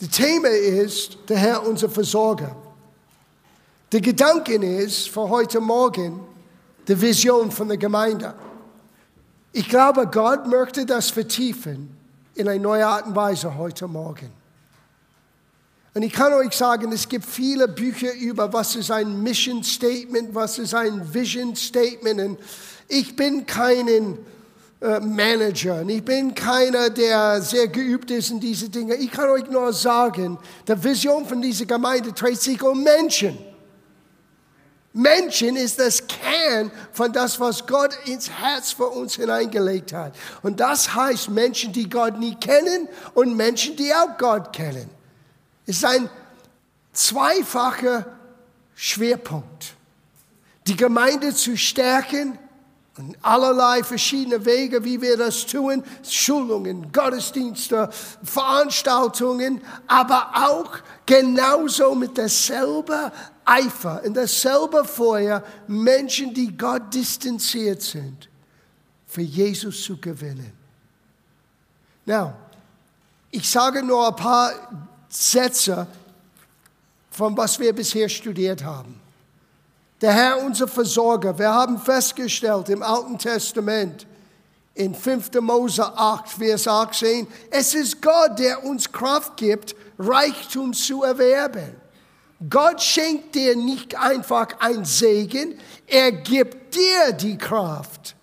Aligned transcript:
Das 0.00 0.10
Thema 0.10 0.48
ist 0.48 1.18
der 1.28 1.38
Herr 1.38 1.66
unser 1.66 1.90
Versorger. 1.90 2.54
Der 3.90 4.00
Gedanke 4.00 4.54
ist 4.54 5.08
für 5.08 5.28
heute 5.28 5.60
Morgen 5.60 6.20
die 6.86 7.00
Vision 7.00 7.50
von 7.50 7.66
der 7.66 7.78
Gemeinde. 7.78 8.32
Ich 9.52 9.68
glaube, 9.68 10.06
Gott 10.06 10.46
möchte 10.46 10.86
das 10.86 11.10
vertiefen 11.10 11.96
in 12.36 12.46
eine 12.46 12.60
neue 12.60 12.86
Art 12.86 13.06
und 13.06 13.16
Weise 13.16 13.56
heute 13.56 13.88
Morgen. 13.88 14.30
Und 15.94 16.02
ich 16.02 16.12
kann 16.12 16.32
euch 16.32 16.52
sagen, 16.52 16.92
es 16.92 17.08
gibt 17.08 17.24
viele 17.24 17.66
Bücher 17.66 18.14
über, 18.14 18.52
was 18.52 18.76
ist 18.76 18.92
ein 18.92 19.20
Mission 19.20 19.64
Statement, 19.64 20.32
was 20.32 20.60
ist 20.60 20.74
ein 20.74 21.12
Vision 21.12 21.56
Statement. 21.56 22.20
Und 22.20 22.38
ich 22.86 23.16
bin 23.16 23.46
kein 23.46 23.88
äh, 24.80 25.00
Manager 25.00 25.80
und 25.80 25.88
ich 25.88 26.04
bin 26.04 26.34
keiner, 26.34 26.88
der 26.88 27.42
sehr 27.42 27.66
geübt 27.66 28.12
ist 28.12 28.30
in 28.30 28.38
diese 28.38 28.68
Dinge. 28.68 28.94
Ich 28.94 29.10
kann 29.10 29.28
euch 29.28 29.50
nur 29.50 29.72
sagen, 29.72 30.38
die 30.68 30.84
Vision 30.84 31.26
von 31.26 31.42
dieser 31.42 31.66
Gemeinde 31.66 32.12
dreht 32.12 32.40
sich 32.40 32.62
um 32.62 32.84
Menschen. 32.84 33.36
Menschen 34.92 35.56
ist 35.56 35.78
das 35.78 36.06
Kern 36.06 36.70
von 36.92 37.12
das, 37.12 37.38
was 37.38 37.66
Gott 37.66 37.96
ins 38.06 38.30
Herz 38.30 38.72
für 38.72 38.86
uns 38.86 39.16
hineingelegt 39.16 39.92
hat. 39.92 40.14
Und 40.42 40.60
das 40.60 40.94
heißt 40.94 41.28
Menschen, 41.30 41.72
die 41.72 41.88
Gott 41.88 42.18
nie 42.18 42.36
kennen 42.36 42.88
und 43.14 43.36
Menschen, 43.36 43.76
die 43.76 43.92
auch 43.92 44.16
Gott 44.16 44.52
kennen. 44.52 44.88
Es 45.66 45.78
ist 45.78 45.84
ein 45.84 46.08
zweifacher 46.92 48.06
Schwerpunkt. 48.74 49.74
Die 50.66 50.76
Gemeinde 50.76 51.34
zu 51.34 51.56
stärken 51.56 52.38
und 52.98 53.16
allerlei 53.22 53.82
verschiedene 53.82 54.44
Wege, 54.44 54.84
wie 54.84 55.00
wir 55.00 55.16
das 55.16 55.46
tun, 55.46 55.82
Schulungen, 56.02 56.90
Gottesdienste, 56.92 57.88
Veranstaltungen, 58.22 59.62
aber 59.86 60.30
auch 60.34 60.78
genauso 61.06 61.94
mit 61.94 62.16
derselben 62.16 63.10
Eifer, 63.44 64.02
in 64.02 64.14
derselben 64.14 64.84
Feuer 64.84 65.42
Menschen, 65.66 66.34
die 66.34 66.56
Gott 66.56 66.92
distanziert 66.92 67.82
sind, 67.82 68.28
für 69.06 69.22
Jesus 69.22 69.82
zu 69.82 69.96
gewinnen. 69.96 70.52
Now, 72.04 72.34
ich 73.30 73.48
sage 73.48 73.82
nur 73.82 74.08
ein 74.08 74.16
paar 74.16 74.52
Sätze 75.08 75.86
von 77.18 77.36
was 77.36 77.58
wir 77.58 77.72
bisher 77.72 78.08
studiert 78.08 78.62
haben. 78.62 79.00
Der 80.00 80.12
Herr, 80.12 80.44
unser 80.44 80.68
Versorger, 80.68 81.36
wir 81.38 81.52
haben 81.52 81.78
festgestellt 81.78 82.68
im 82.68 82.82
Alten 82.82 83.18
Testament, 83.18 84.06
in 84.74 84.94
5. 84.94 85.40
Mose 85.40 85.84
8, 85.84 86.28
Vers 86.28 86.68
18, 86.68 87.26
es 87.50 87.74
ist 87.74 88.00
Gott, 88.00 88.38
der 88.38 88.64
uns 88.64 88.92
Kraft 88.92 89.36
gibt, 89.36 89.74
Reichtum 89.98 90.72
zu 90.72 91.02
erwerben. 91.02 91.74
Gott 92.48 92.80
schenkt 92.80 93.34
dir 93.34 93.56
nicht 93.56 93.98
einfach 93.98 94.60
ein 94.60 94.84
Segen, 94.84 95.58
er 95.88 96.12
gibt 96.12 96.76
dir 96.76 97.12
die 97.12 97.36
Kraft, 97.36 98.14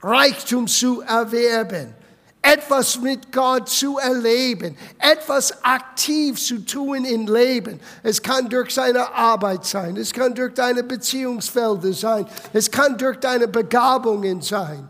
Reichtum 0.00 0.66
zu 0.66 1.02
erwerben 1.02 1.94
etwas 2.42 2.98
mit 3.00 3.32
Gott 3.32 3.68
zu 3.68 3.98
erleben, 3.98 4.76
etwas 4.98 5.64
aktiv 5.64 6.42
zu 6.42 6.64
tun 6.64 7.04
im 7.04 7.26
Leben. 7.26 7.80
Es 8.02 8.22
kann 8.22 8.48
durch 8.48 8.74
seine 8.74 9.12
Arbeit 9.12 9.64
sein, 9.64 9.96
es 9.96 10.12
kann 10.12 10.34
durch 10.34 10.54
deine 10.54 10.82
Beziehungsfelder 10.82 11.92
sein, 11.92 12.26
es 12.52 12.70
kann 12.70 12.96
durch 12.96 13.18
deine 13.18 13.48
Begabungen 13.48 14.40
sein. 14.40 14.88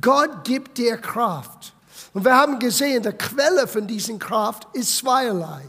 Gott 0.00 0.44
gibt 0.44 0.78
dir 0.78 0.98
Kraft. 0.98 1.72
Und 2.12 2.24
wir 2.24 2.34
haben 2.34 2.58
gesehen, 2.58 3.02
die 3.02 3.12
Quelle 3.12 3.66
von 3.66 3.86
dieser 3.86 4.18
Kraft 4.18 4.66
ist 4.72 4.98
zweierlei. 4.98 5.62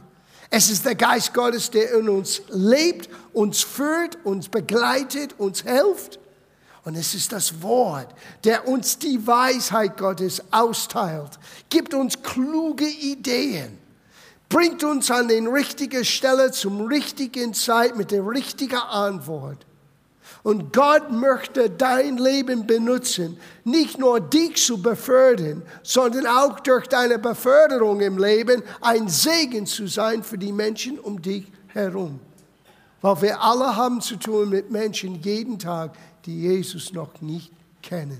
Es 0.50 0.70
ist 0.70 0.84
der 0.86 0.96
Geist 0.96 1.34
Gottes, 1.34 1.70
der 1.70 1.94
in 1.94 2.10
uns 2.10 2.42
lebt, 2.50 3.10
uns 3.34 3.62
führt, 3.62 4.18
uns 4.24 4.50
begleitet, 4.50 5.36
uns 5.38 5.62
hilft. 5.62 6.20
Und 6.90 6.96
es 6.96 7.14
ist 7.14 7.32
das 7.32 7.62
Wort, 7.62 8.08
der 8.44 8.68
uns 8.68 8.98
die 8.98 9.28
Weisheit 9.28 9.96
Gottes 9.96 10.42
austeilt, 10.50 11.38
gibt 11.70 11.94
uns 11.94 12.24
kluge 12.24 12.88
Ideen, 12.88 13.78
bringt 14.50 14.84
uns 14.84 15.12
an 15.12 15.28
den 15.28 15.46
richtigen 15.46 16.04
Stelle 16.04 16.50
zum 16.50 16.88
richtigen 16.88 17.54
Zeit 17.54 17.96
mit 17.96 18.10
der 18.10 18.26
richtigen 18.26 18.80
Antwort. 18.80 19.68
Und 20.42 20.74
Gott 20.74 21.12
möchte 21.12 21.70
dein 21.70 22.18
Leben 22.18 22.66
benutzen, 22.66 23.38
nicht 23.64 24.00
nur 24.00 24.20
dich 24.20 24.56
zu 24.56 24.82
befördern, 24.82 25.62
sondern 25.84 26.26
auch 26.26 26.60
durch 26.60 26.88
deine 26.88 27.20
Beförderung 27.20 28.00
im 28.02 28.18
Leben 28.18 28.64
ein 28.82 29.10
Segen 29.10 29.68
zu 29.68 29.86
sein 29.86 30.24
für 30.24 30.40
die 30.40 30.54
Menschen 30.54 30.98
um 30.98 31.22
dich 31.22 31.46
herum. 31.68 32.20
Weil 33.02 33.22
wir 33.22 33.42
alle 33.42 33.76
haben 33.76 34.02
zu 34.02 34.18
tun 34.18 34.50
mit 34.50 34.72
Menschen 34.72 35.22
jeden 35.22 35.58
Tag, 35.58 35.96
die 36.26 36.42
Jesus 36.42 36.92
noch 36.92 37.22
nicht 37.22 37.52
kennen. 37.82 38.20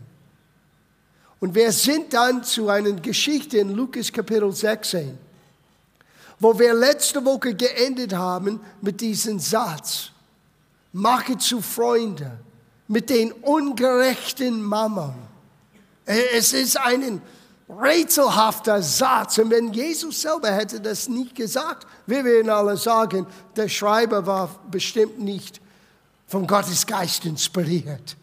Und 1.40 1.56
wir 1.56 1.72
sind 1.72 2.14
dann 2.14 2.44
zu 2.44 2.70
einer 2.70 2.92
Geschichte 2.94 3.60
in 3.60 3.74
Lukas 3.76 4.12
Kapitel 4.12 4.52
16, 4.52 5.18
wo 6.40 6.58
wir 6.58 6.74
letzte 6.74 7.24
Woche 7.24 7.54
geendet 7.54 8.14
haben 8.14 8.60
mit 8.82 9.00
diesem 9.02 9.40
Satz, 9.40 10.12
mache 10.92 11.38
zu 11.38 11.62
Freunde 11.62 12.40
mit 12.88 13.10
den 13.10 13.32
ungerechten 13.32 14.62
Mammern. 14.62 15.16
Es 16.06 16.54
ist 16.54 16.78
ein 16.78 17.22
rätselhafter 17.70 18.82
Satz. 18.82 19.38
Und 19.38 19.52
wenn 19.52 19.72
Jesus 19.72 20.22
selber 20.22 20.52
hätte 20.52 20.82
das 20.82 21.08
nicht 21.08 21.36
gesagt, 21.36 21.86
wir 22.08 22.26
würden 22.26 22.50
alle 22.50 22.78
sagen, 22.78 23.28
der 23.56 23.70
Schreiber 23.70 24.26
war 24.26 24.50
bestimmt 24.70 25.20
nicht 25.20 25.62
vom 26.28 26.48
Gottesgeist 26.48 27.26
inspiriert. 27.26 28.18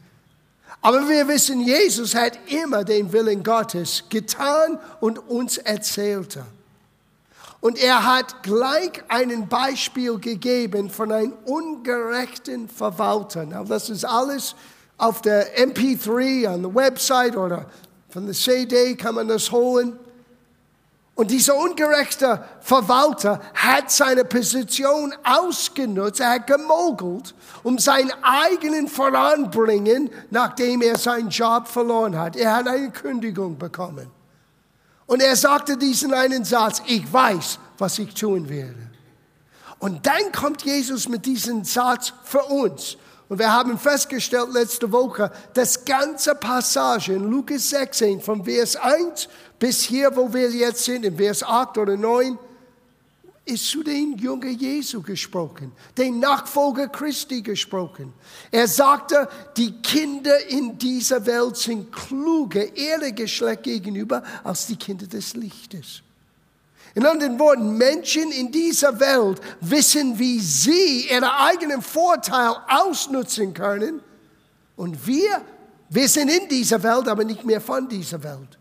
Aber 0.82 1.08
wir 1.08 1.26
wissen, 1.28 1.60
Jesus 1.60 2.14
hat 2.14 2.38
immer 2.48 2.84
den 2.84 3.12
Willen 3.12 3.42
Gottes 3.42 4.04
getan 4.08 4.78
und 5.00 5.18
uns 5.18 5.58
erzählte. 5.58 6.44
Und 7.60 7.78
er 7.78 8.04
hat 8.04 8.42
gleich 8.42 9.02
ein 9.08 9.48
Beispiel 9.48 10.18
gegeben 10.18 10.90
von 10.90 11.10
einem 11.10 11.32
ungerechten 11.44 12.68
Verwalter. 12.68 13.44
Now, 13.44 13.64
das 13.64 13.90
ist 13.90 14.04
alles 14.04 14.54
auf 14.98 15.22
der 15.22 15.58
MP3, 15.58 16.46
an 16.48 16.62
der 16.62 16.74
Website 16.74 17.36
oder 17.36 17.66
von 18.08 18.26
der 18.26 18.34
CD 18.34 18.94
kann 18.94 19.14
man 19.14 19.28
das 19.28 19.50
holen. 19.50 19.98
Und 21.14 21.30
dieser 21.30 21.56
ungerechte 21.56 22.44
Verwalter 22.60 23.40
hat 23.54 23.90
seine 23.90 24.24
Position 24.24 25.14
ausgenutzt, 25.24 26.20
er 26.20 26.32
hat 26.32 26.46
gemogelt, 26.46 27.34
um 27.62 27.78
seinen 27.78 28.12
eigenen 28.22 28.86
voranbringen, 28.86 30.10
nachdem 30.30 30.82
er 30.82 30.98
seinen 30.98 31.30
Job 31.30 31.68
verloren 31.68 32.18
hat. 32.18 32.36
Er 32.36 32.54
hat 32.54 32.68
eine 32.68 32.90
Kündigung 32.90 33.56
bekommen. 33.56 34.10
Und 35.06 35.22
er 35.22 35.36
sagte 35.36 35.78
diesen 35.78 36.12
einen 36.12 36.44
Satz, 36.44 36.82
ich 36.86 37.10
weiß, 37.10 37.58
was 37.78 37.98
ich 37.98 38.12
tun 38.12 38.48
werde. 38.50 38.90
Und 39.78 40.06
dann 40.06 40.32
kommt 40.32 40.62
Jesus 40.62 41.08
mit 41.08 41.24
diesem 41.24 41.64
Satz 41.64 42.12
für 42.24 42.42
uns. 42.42 42.98
Und 43.28 43.38
wir 43.38 43.52
haben 43.52 43.76
festgestellt 43.78 44.52
letzte 44.52 44.90
Woche, 44.92 45.32
das 45.54 45.84
ganze 45.84 46.34
Passage 46.34 47.12
in 47.12 47.28
Lukas 47.28 47.70
16 47.70 48.20
von 48.20 48.44
Vers 48.44 48.76
1 48.76 49.28
bis 49.58 49.82
hier, 49.82 50.14
wo 50.14 50.32
wir 50.32 50.50
jetzt 50.50 50.84
sind, 50.84 51.04
in 51.04 51.16
Vers 51.16 51.42
8 51.42 51.78
oder 51.78 51.96
9, 51.96 52.38
ist 53.46 53.68
zu 53.68 53.82
den 53.82 54.18
Jüngern 54.18 54.58
Jesu 54.58 55.00
gesprochen, 55.00 55.72
den 55.96 56.18
Nachfolger 56.18 56.88
Christi 56.88 57.42
gesprochen. 57.42 58.12
Er 58.50 58.66
sagte, 58.66 59.28
die 59.56 59.80
Kinder 59.82 60.48
in 60.48 60.76
dieser 60.76 61.24
Welt 61.26 61.56
sind 61.56 61.92
kluger, 61.92 62.76
ehrlich 62.76 63.14
Geschlecht 63.14 63.62
gegenüber 63.62 64.22
als 64.42 64.66
die 64.66 64.76
Kinder 64.76 65.06
des 65.06 65.34
Lichtes. 65.34 66.02
In 66.96 67.04
anderen 67.04 67.38
Worten, 67.38 67.76
Menschen 67.76 68.32
in 68.32 68.50
dieser 68.50 68.98
Welt 68.98 69.38
wissen, 69.60 70.18
wie 70.18 70.40
sie 70.40 71.06
ihren 71.10 71.24
eigenen 71.24 71.82
Vorteil 71.82 72.56
ausnutzen 72.68 73.52
können. 73.52 74.00
Und 74.76 75.06
wir, 75.06 75.42
wir 75.90 76.08
sind 76.08 76.30
in 76.30 76.48
dieser 76.48 76.82
Welt, 76.82 77.06
aber 77.06 77.22
nicht 77.22 77.44
mehr 77.44 77.60
von 77.60 77.86
dieser 77.86 78.22
Welt. 78.22 78.58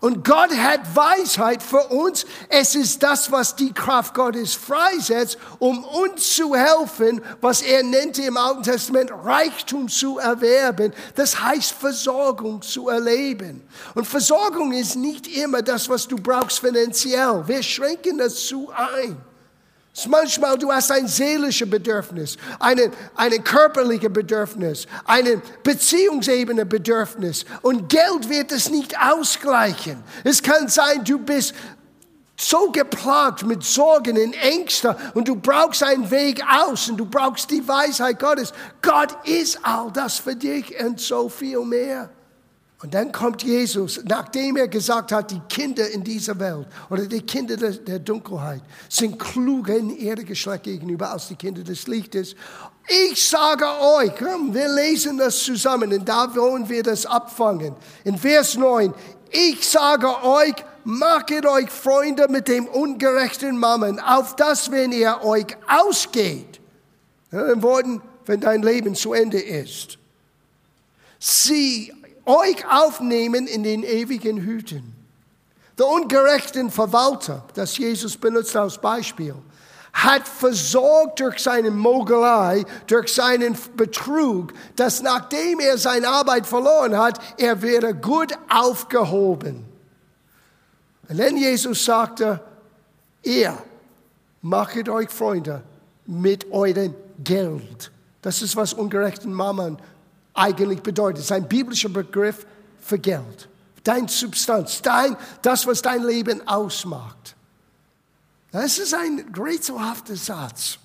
Und 0.00 0.24
Gott 0.24 0.56
hat 0.56 0.80
Weisheit 0.94 1.62
für 1.62 1.82
uns. 1.88 2.24
Es 2.48 2.74
ist 2.74 3.02
das, 3.02 3.32
was 3.32 3.56
die 3.56 3.72
Kraft 3.72 4.14
Gottes 4.14 4.54
freisetzt, 4.54 5.38
um 5.58 5.84
uns 5.84 6.34
zu 6.34 6.54
helfen, 6.54 7.20
was 7.40 7.62
er 7.62 7.82
nannte 7.82 8.22
im 8.22 8.36
Alten 8.36 8.62
Testament 8.62 9.10
Reichtum 9.12 9.88
zu 9.88 10.18
erwerben. 10.18 10.92
Das 11.14 11.42
heißt 11.42 11.72
Versorgung 11.72 12.62
zu 12.62 12.88
erleben. 12.88 13.66
Und 13.94 14.06
Versorgung 14.06 14.72
ist 14.72 14.96
nicht 14.96 15.26
immer 15.26 15.62
das, 15.62 15.88
was 15.88 16.06
du 16.06 16.16
brauchst 16.16 16.60
finanziell. 16.60 17.42
Wir 17.46 17.62
schränken 17.62 18.18
das 18.18 18.46
zu 18.46 18.70
ein. 18.70 19.27
Manchmal 20.06 20.58
du 20.58 20.70
hast 20.70 20.90
ein 20.92 21.08
seelisches 21.08 21.68
Bedürfnis, 21.68 22.36
ein 22.58 22.92
eine 23.14 23.38
körperliche 23.40 24.10
Bedürfnis, 24.10 24.86
eine 25.04 25.42
Beziehungsebene 25.62 26.66
Bedürfnis 26.66 27.44
und 27.62 27.88
Geld 27.88 28.28
wird 28.28 28.52
es 28.52 28.70
nicht 28.70 28.94
ausgleichen. 29.00 30.02
Es 30.24 30.42
kann 30.42 30.68
sein, 30.68 31.04
du 31.04 31.18
bist 31.18 31.54
so 32.38 32.70
geplagt 32.70 33.44
mit 33.44 33.64
Sorgen 33.64 34.16
und 34.16 34.32
Ängsten 34.34 34.94
und 35.14 35.26
du 35.26 35.34
brauchst 35.34 35.82
einen 35.82 36.08
Weg 36.10 36.42
aus 36.48 36.88
und 36.88 36.96
du 36.96 37.04
brauchst 37.04 37.50
die 37.50 37.66
Weisheit 37.66 38.20
Gottes. 38.20 38.52
Gott 38.80 39.16
ist 39.26 39.58
all 39.62 39.90
das 39.92 40.18
für 40.18 40.36
dich 40.36 40.72
und 40.80 41.00
so 41.00 41.28
viel 41.28 41.60
mehr. 41.64 42.10
Und 42.80 42.94
dann 42.94 43.10
kommt 43.10 43.42
Jesus, 43.42 44.00
nachdem 44.04 44.56
er 44.56 44.68
gesagt 44.68 45.10
hat, 45.10 45.32
die 45.32 45.40
Kinder 45.48 45.90
in 45.90 46.04
dieser 46.04 46.38
Welt 46.38 46.66
oder 46.90 47.06
die 47.06 47.22
Kinder 47.22 47.56
der 47.56 47.98
Dunkelheit 47.98 48.62
sind 48.88 49.18
kluger 49.18 49.76
in 49.76 49.90
ihrem 49.90 50.24
Geschlecht 50.24 50.62
gegenüber 50.62 51.10
als 51.10 51.26
die 51.26 51.34
Kinder 51.34 51.62
des 51.64 51.88
Lichtes. 51.88 52.36
Ich 52.86 53.28
sage 53.28 53.64
euch, 53.64 54.12
wir 54.20 54.68
lesen 54.74 55.18
das 55.18 55.42
zusammen 55.42 55.92
und 55.92 56.08
da 56.08 56.32
wollen 56.36 56.68
wir 56.68 56.84
das 56.84 57.04
abfangen. 57.04 57.74
In 58.04 58.16
Vers 58.16 58.56
9, 58.56 58.94
ich 59.30 59.68
sage 59.68 60.06
euch, 60.22 60.54
Macht 60.90 61.30
euch 61.30 61.68
Freunde 61.68 62.28
mit 62.30 62.48
dem 62.48 62.66
ungerechten 62.66 63.58
Mammen, 63.58 64.00
auf 64.00 64.36
das, 64.36 64.70
wenn 64.70 64.90
ihr 64.90 65.22
euch 65.22 65.54
ausgeht, 65.66 66.60
in 67.30 67.38
den 67.38 67.62
Worten, 67.62 68.00
wenn 68.24 68.40
dein 68.40 68.62
Leben 68.62 68.94
zu 68.94 69.12
Ende 69.12 69.38
ist, 69.38 69.98
sie 71.18 71.92
euch 72.28 72.64
aufnehmen 72.70 73.46
in 73.46 73.62
den 73.62 73.82
ewigen 73.82 74.38
Hüten. 74.38 74.94
Der 75.78 75.86
ungerechten 75.86 76.70
Verwalter, 76.70 77.44
das 77.54 77.78
Jesus 77.78 78.16
benutzt 78.16 78.56
als 78.56 78.78
Beispiel, 78.78 79.34
hat 79.92 80.28
versorgt 80.28 81.20
durch 81.20 81.38
seine 81.38 81.70
Mogelei, 81.70 82.64
durch 82.86 83.12
seinen 83.12 83.56
Betrug, 83.76 84.52
dass 84.76 85.02
nachdem 85.02 85.60
er 85.60 85.78
seine 85.78 86.08
Arbeit 86.08 86.46
verloren 86.46 86.96
hat, 86.96 87.18
er 87.40 87.62
wäre 87.62 87.94
gut 87.94 88.36
aufgehoben. 88.48 89.64
Und 91.08 91.18
dann 91.18 91.36
Jesus 91.36 91.84
sagte, 91.84 92.40
ihr 93.22 93.56
machet 94.42 94.88
euch 94.88 95.08
Freunde 95.08 95.62
mit 96.06 96.50
eurem 96.52 96.94
Geld. 97.24 97.90
Das 98.20 98.42
ist, 98.42 98.56
was 98.56 98.74
ungerechten 98.74 99.32
Mammon 99.32 99.78
eigentlich 100.38 100.82
bedeutet. 100.82 101.18
Das 101.18 101.26
ist 101.26 101.32
ein 101.32 101.48
biblischer 101.48 101.88
Begriff 101.88 102.46
für 102.80 102.98
Geld. 102.98 103.48
Dein 103.84 104.08
Substanz, 104.08 104.82
dein, 104.82 105.16
das, 105.42 105.66
was 105.66 105.82
dein 105.82 106.02
Leben 106.02 106.46
ausmacht. 106.46 107.36
Das 108.50 108.78
ist 108.78 108.94
ein 108.94 109.32
rätselhafter 109.36 110.16
Satz. 110.16 110.78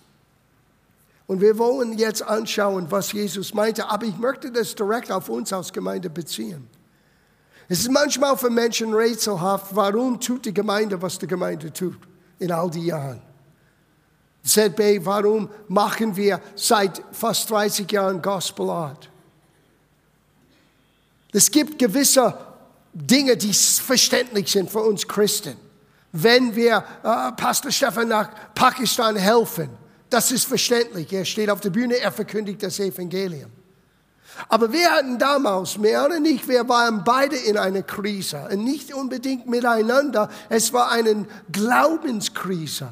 Und 1.28 1.42
wir 1.42 1.58
wollen 1.58 1.98
jetzt 1.98 2.22
anschauen, 2.22 2.88
was 2.90 3.12
Jesus 3.12 3.54
meinte, 3.54 3.90
aber 3.90 4.06
ich 4.06 4.18
möchte 4.18 4.52
das 4.52 4.76
direkt 4.76 5.12
auf 5.12 5.30
uns 5.30 5.54
als 5.54 5.72
Gemeinde 5.72 6.10
beziehen. 6.10 6.68
Es 7.70 7.80
ist 7.80 7.92
manchmal 7.92 8.38
für 8.38 8.50
Menschen 8.50 8.94
rätselhaft, 8.94 9.74
warum 9.74 10.20
tut 10.20 10.46
die 10.46 10.54
Gemeinde, 10.54 11.02
was 11.02 11.18
die 11.18 11.28
Gemeinde 11.28 11.72
tut 11.72 11.98
in 12.40 12.52
all 12.52 12.70
die 12.70 12.88
Jahren. 12.88 13.22
ZB, 14.44 15.06
warum 15.06 15.50
machen 15.70 16.16
wir 16.18 16.42
seit 16.56 17.02
fast 17.14 17.50
30 17.50 17.90
Jahren 17.90 18.22
Gospel 18.22 18.70
Art? 18.70 19.10
Es 21.34 21.50
gibt 21.50 21.80
gewisse 21.80 22.38
Dinge, 22.94 23.36
die 23.36 23.54
verständlich 23.54 24.52
sind 24.52 24.70
für 24.70 24.82
uns 24.82 25.08
Christen. 25.08 25.58
Wenn 26.12 26.56
wir 26.56 26.84
äh, 27.04 27.32
Pastor 27.32 27.72
Stefan 27.72 28.08
nach 28.08 28.30
Pakistan 28.54 29.16
helfen, 29.16 29.70
das 30.12 30.32
ist 30.32 30.46
verständlich. 30.46 31.12
Er 31.12 31.26
steht 31.26 31.50
auf 31.50 31.60
der 31.60 31.72
Bühne, 31.72 31.98
er 31.98 32.12
verkündigt 32.12 32.62
das 32.62 32.80
Evangelium. 32.80 33.52
Aber 34.48 34.72
wir 34.72 34.92
hatten 34.92 35.18
damals, 35.18 35.78
mehr 35.78 36.06
oder 36.06 36.20
nicht, 36.20 36.48
wir 36.48 36.68
waren 36.70 37.04
beide 37.04 37.36
in 37.36 37.58
einer 37.58 37.82
Krise. 37.82 38.48
Und 38.52 38.64
nicht 38.64 38.94
unbedingt 38.94 39.48
miteinander, 39.48 40.30
es 40.50 40.72
war 40.72 40.92
eine 40.92 41.26
Glaubenskrise. 41.52 42.90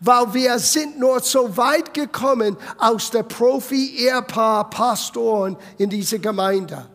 Weil 0.00 0.34
wir 0.34 0.58
sind 0.58 0.98
nur 0.98 1.20
so 1.20 1.56
weit 1.56 1.92
gekommen 1.92 2.56
aus 2.78 3.10
der 3.10 3.22
Profi-Ehepaar 3.22 4.70
Pastoren 4.70 5.56
in 5.78 5.90
dieser 5.90 6.18
Gemeinde. 6.18 6.86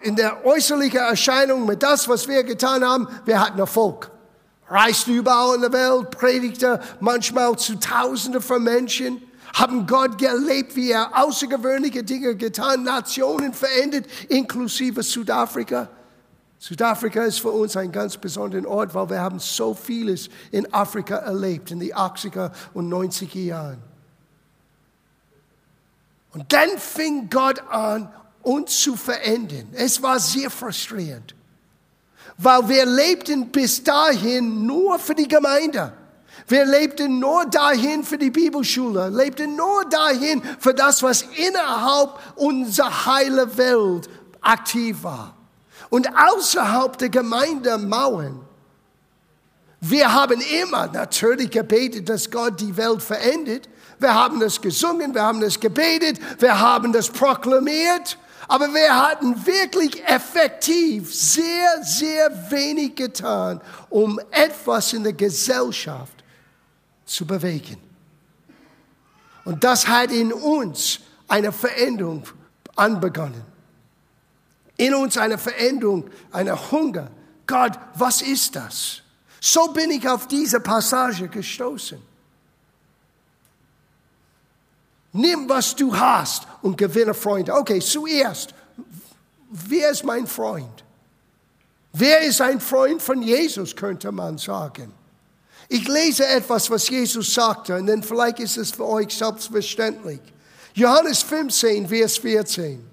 In 0.00 0.16
der 0.16 0.44
äußerlichen 0.44 1.00
Erscheinung 1.00 1.66
mit 1.66 1.82
das, 1.82 2.08
was 2.08 2.28
wir 2.28 2.44
getan 2.44 2.84
haben, 2.84 3.08
wir 3.24 3.40
hatten 3.40 3.58
Erfolg. 3.58 4.10
Reiste 4.68 5.10
überall 5.12 5.56
in 5.56 5.62
der 5.62 5.72
Welt, 5.72 6.10
predigte 6.10 6.80
manchmal 7.00 7.56
zu 7.56 7.78
Tausenden 7.80 8.42
von 8.42 8.62
Menschen 8.62 9.22
haben 9.54 9.86
Gott 9.86 10.18
gelebt, 10.18 10.76
wie 10.76 10.90
er 10.90 11.10
außergewöhnliche 11.24 12.04
Dinge 12.04 12.36
getan, 12.36 12.84
Nationen 12.84 13.52
verändert, 13.52 14.06
inklusive 14.28 15.02
Südafrika. 15.02 15.88
Südafrika 16.58 17.22
ist 17.22 17.40
für 17.40 17.50
uns 17.50 17.76
ein 17.76 17.92
ganz 17.92 18.16
besonderer 18.16 18.68
Ort, 18.68 18.94
weil 18.94 19.10
wir 19.10 19.20
haben 19.20 19.38
so 19.38 19.74
vieles 19.74 20.28
in 20.50 20.72
Afrika 20.72 21.16
erlebt 21.16 21.70
in 21.70 21.80
den 21.80 21.94
80er 21.94 22.50
und 22.74 22.92
90er 22.92 23.38
Jahren. 23.38 23.78
Und 26.32 26.52
dann 26.52 26.70
fing 26.78 27.30
Gott 27.30 27.60
an, 27.70 28.12
uns 28.48 28.80
zu 28.80 28.96
verändern. 28.96 29.68
Es 29.72 30.02
war 30.02 30.18
sehr 30.18 30.50
frustrierend, 30.50 31.34
weil 32.38 32.66
wir 32.68 32.86
lebten 32.86 33.50
bis 33.50 33.84
dahin 33.84 34.64
nur 34.66 34.98
für 34.98 35.14
die 35.14 35.28
Gemeinde. 35.28 35.92
Wir 36.46 36.64
lebten 36.64 37.18
nur 37.18 37.44
dahin 37.44 38.02
für 38.02 38.16
die 38.16 38.30
Bibelschule, 38.30 39.10
lebten 39.10 39.54
nur 39.54 39.84
dahin 39.84 40.42
für 40.58 40.72
das, 40.72 41.02
was 41.02 41.22
innerhalb 41.22 42.18
unserer 42.36 43.06
heile 43.06 43.56
Welt 43.58 44.08
aktiv 44.40 45.02
war. 45.02 45.36
Und 45.90 46.08
außerhalb 46.08 46.96
der 46.96 47.10
Gemeindemauern. 47.10 48.40
Wir 49.80 50.12
haben 50.12 50.40
immer 50.62 50.86
natürlich 50.86 51.50
gebetet, 51.50 52.08
dass 52.08 52.30
Gott 52.30 52.58
die 52.60 52.76
Welt 52.76 53.02
verändert. 53.02 53.68
Wir 53.98 54.14
haben 54.14 54.40
das 54.40 54.60
gesungen, 54.60 55.14
wir 55.14 55.22
haben 55.22 55.40
das 55.40 55.60
gebetet, 55.60 56.18
wir 56.40 56.58
haben 56.58 56.92
das 56.92 57.10
proklamiert. 57.10 58.16
Aber 58.48 58.72
wir 58.72 58.96
hatten 58.96 59.46
wirklich 59.46 60.02
effektiv 60.06 61.14
sehr, 61.14 61.84
sehr 61.84 62.50
wenig 62.50 62.94
getan, 62.96 63.60
um 63.90 64.18
etwas 64.30 64.94
in 64.94 65.02
der 65.02 65.12
Gesellschaft 65.12 66.24
zu 67.04 67.26
bewegen. 67.26 67.76
Und 69.44 69.62
das 69.62 69.86
hat 69.86 70.10
in 70.10 70.32
uns 70.32 71.00
eine 71.28 71.52
Veränderung 71.52 72.24
anbegonnen. 72.74 73.42
In 74.78 74.94
uns 74.94 75.18
eine 75.18 75.36
Veränderung, 75.36 76.08
eine 76.32 76.70
Hunger. 76.70 77.10
Gott, 77.46 77.72
was 77.94 78.22
ist 78.22 78.56
das? 78.56 79.02
So 79.40 79.72
bin 79.72 79.90
ich 79.90 80.08
auf 80.08 80.26
diese 80.26 80.60
Passage 80.60 81.28
gestoßen. 81.28 82.07
Nimm, 85.12 85.48
was 85.48 85.74
du 85.74 85.96
hast 85.96 86.46
und 86.62 86.76
gewinne 86.76 87.14
Freunde. 87.14 87.54
Okay, 87.54 87.80
zuerst, 87.80 88.54
wer 89.50 89.90
ist 89.90 90.04
mein 90.04 90.26
Freund? 90.26 90.84
Wer 91.92 92.20
ist 92.20 92.40
ein 92.40 92.60
Freund 92.60 93.00
von 93.00 93.22
Jesus, 93.22 93.74
könnte 93.74 94.12
man 94.12 94.38
sagen. 94.38 94.92
Ich 95.68 95.86
lese 95.86 96.26
etwas, 96.26 96.70
was 96.70 96.88
Jesus 96.88 97.34
sagte, 97.34 97.76
und 97.76 97.86
dann 97.86 98.02
vielleicht 98.02 98.40
ist 98.40 98.56
es 98.56 98.70
für 98.70 98.86
euch 98.86 99.14
selbstverständlich. 99.14 100.20
Johannes 100.74 101.22
15, 101.22 101.88
Vers 101.88 102.18
14. 102.18 102.88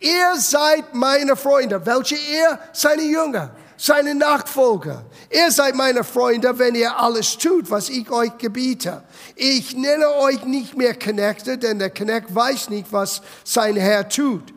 Ihr 0.00 0.36
seid 0.36 0.94
meine 0.94 1.36
Freunde. 1.36 1.84
Welche 1.86 2.16
ihr? 2.16 2.58
Seine 2.72 3.02
Jünger, 3.02 3.50
seine 3.76 4.14
Nachfolger. 4.14 5.04
Ihr 5.30 5.50
seid 5.50 5.74
meine 5.74 6.04
Freunde, 6.04 6.58
wenn 6.58 6.74
ihr 6.74 6.98
alles 6.98 7.38
tut, 7.38 7.70
was 7.70 7.88
ich 7.88 8.10
euch 8.10 8.36
gebiete. 8.38 9.02
Ich 9.36 9.76
nenne 9.76 10.08
euch 10.14 10.44
nicht 10.44 10.76
mehr 10.76 10.94
Knechte, 10.94 11.58
denn 11.58 11.78
der 11.78 11.90
Knecht 11.90 12.34
weiß 12.34 12.70
nicht, 12.70 12.92
was 12.92 13.22
sein 13.42 13.76
Herr 13.76 14.08
tut. 14.08 14.52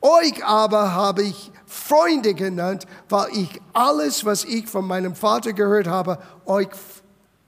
Euch 0.00 0.44
aber 0.44 0.94
habe 0.94 1.22
ich 1.22 1.52
Freunde 1.66 2.34
genannt, 2.34 2.86
weil 3.08 3.28
ich 3.32 3.60
alles, 3.72 4.24
was 4.24 4.44
ich 4.44 4.68
von 4.68 4.86
meinem 4.86 5.14
Vater 5.14 5.52
gehört 5.52 5.86
habe, 5.86 6.18
euch 6.46 6.68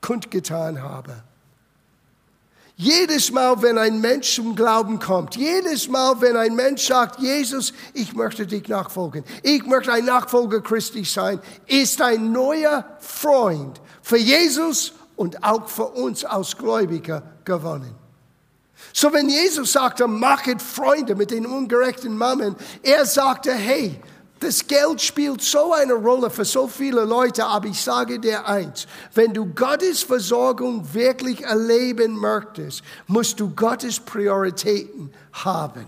kundgetan 0.00 0.82
habe. 0.82 1.24
Jedes 2.82 3.30
Mal, 3.30 3.62
wenn 3.62 3.78
ein 3.78 4.00
Mensch 4.00 4.34
zum 4.34 4.56
Glauben 4.56 4.98
kommt, 4.98 5.36
jedes 5.36 5.86
Mal, 5.88 6.20
wenn 6.20 6.36
ein 6.36 6.56
Mensch 6.56 6.88
sagt, 6.88 7.20
Jesus, 7.20 7.72
ich 7.94 8.12
möchte 8.12 8.44
dich 8.44 8.66
nachfolgen, 8.66 9.22
ich 9.44 9.64
möchte 9.64 9.92
ein 9.92 10.04
Nachfolger 10.04 10.60
Christi 10.60 11.04
sein, 11.04 11.38
ist 11.68 12.02
ein 12.02 12.32
neuer 12.32 12.84
Freund 12.98 13.80
für 14.02 14.16
Jesus 14.16 14.94
und 15.14 15.44
auch 15.44 15.68
für 15.68 15.84
uns 15.84 16.24
als 16.24 16.58
Gläubiger 16.58 17.22
gewonnen. 17.44 17.94
So 18.92 19.12
wenn 19.12 19.28
Jesus 19.28 19.70
sagte, 19.70 20.08
machet 20.08 20.60
Freunde 20.60 21.14
mit 21.14 21.30
den 21.30 21.46
ungerechten 21.46 22.16
Mammen, 22.16 22.56
er 22.82 23.06
sagte, 23.06 23.52
hey, 23.52 24.00
das 24.42 24.66
Geld 24.66 25.00
spielt 25.00 25.42
so 25.42 25.72
eine 25.72 25.94
Rolle 25.94 26.30
für 26.30 26.44
so 26.44 26.66
viele 26.66 27.04
Leute, 27.04 27.44
aber 27.44 27.66
ich 27.68 27.80
sage 27.80 28.18
dir 28.18 28.46
eins, 28.46 28.86
wenn 29.14 29.32
du 29.32 29.46
Gottes 29.46 30.02
Versorgung 30.02 30.92
wirklich 30.92 31.42
erleben 31.42 32.16
möchtest, 32.16 32.82
musst 33.06 33.38
du 33.40 33.54
Gottes 33.54 34.00
Prioritäten 34.00 35.12
haben. 35.32 35.86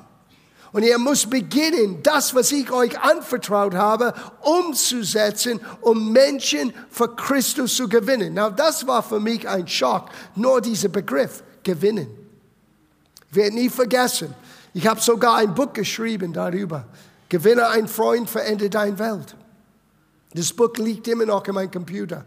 Und 0.73 0.83
ihr 0.83 0.99
müsst 0.99 1.31
beginnen, 1.31 2.03
das, 2.03 2.35
was 2.35 2.51
ich 2.51 2.71
euch 2.73 2.99
anvertraut 2.99 3.75
habe, 3.75 4.13
umzusetzen, 4.41 5.61
um 5.81 6.11
Menschen 6.11 6.75
für 6.91 7.15
Christus 7.15 7.77
zu 7.77 7.89
gewinnen. 7.89 8.35
Na, 8.35 8.51
das 8.51 8.85
war 8.85 9.03
für 9.03 9.21
mich 9.21 9.49
ein 9.49 9.69
Schock, 9.69 10.09
nur 10.35 10.61
dieser 10.61 10.89
Begriff, 10.89 11.45
gewinnen. 11.63 12.09
Ich 13.31 13.37
werde 13.37 13.55
nie 13.55 13.69
vergessen. 13.69 14.35
Ich 14.73 14.87
habe 14.89 15.01
sogar 15.01 15.37
ein 15.37 15.55
Buch 15.55 15.73
geschrieben 15.73 16.33
darüber. 16.33 16.87
Gewinne 17.35 17.67
ein 17.69 17.89
Freund, 17.89 18.31
verändere 18.31 18.71
deine 18.71 18.97
Welt. 18.97 19.35
Das 20.35 20.53
Buch 20.53 20.73
liegt 20.77 21.09
immer 21.09 21.27
noch 21.27 21.45
in 21.49 21.55
meinem 21.55 21.71
Computer. 21.73 22.25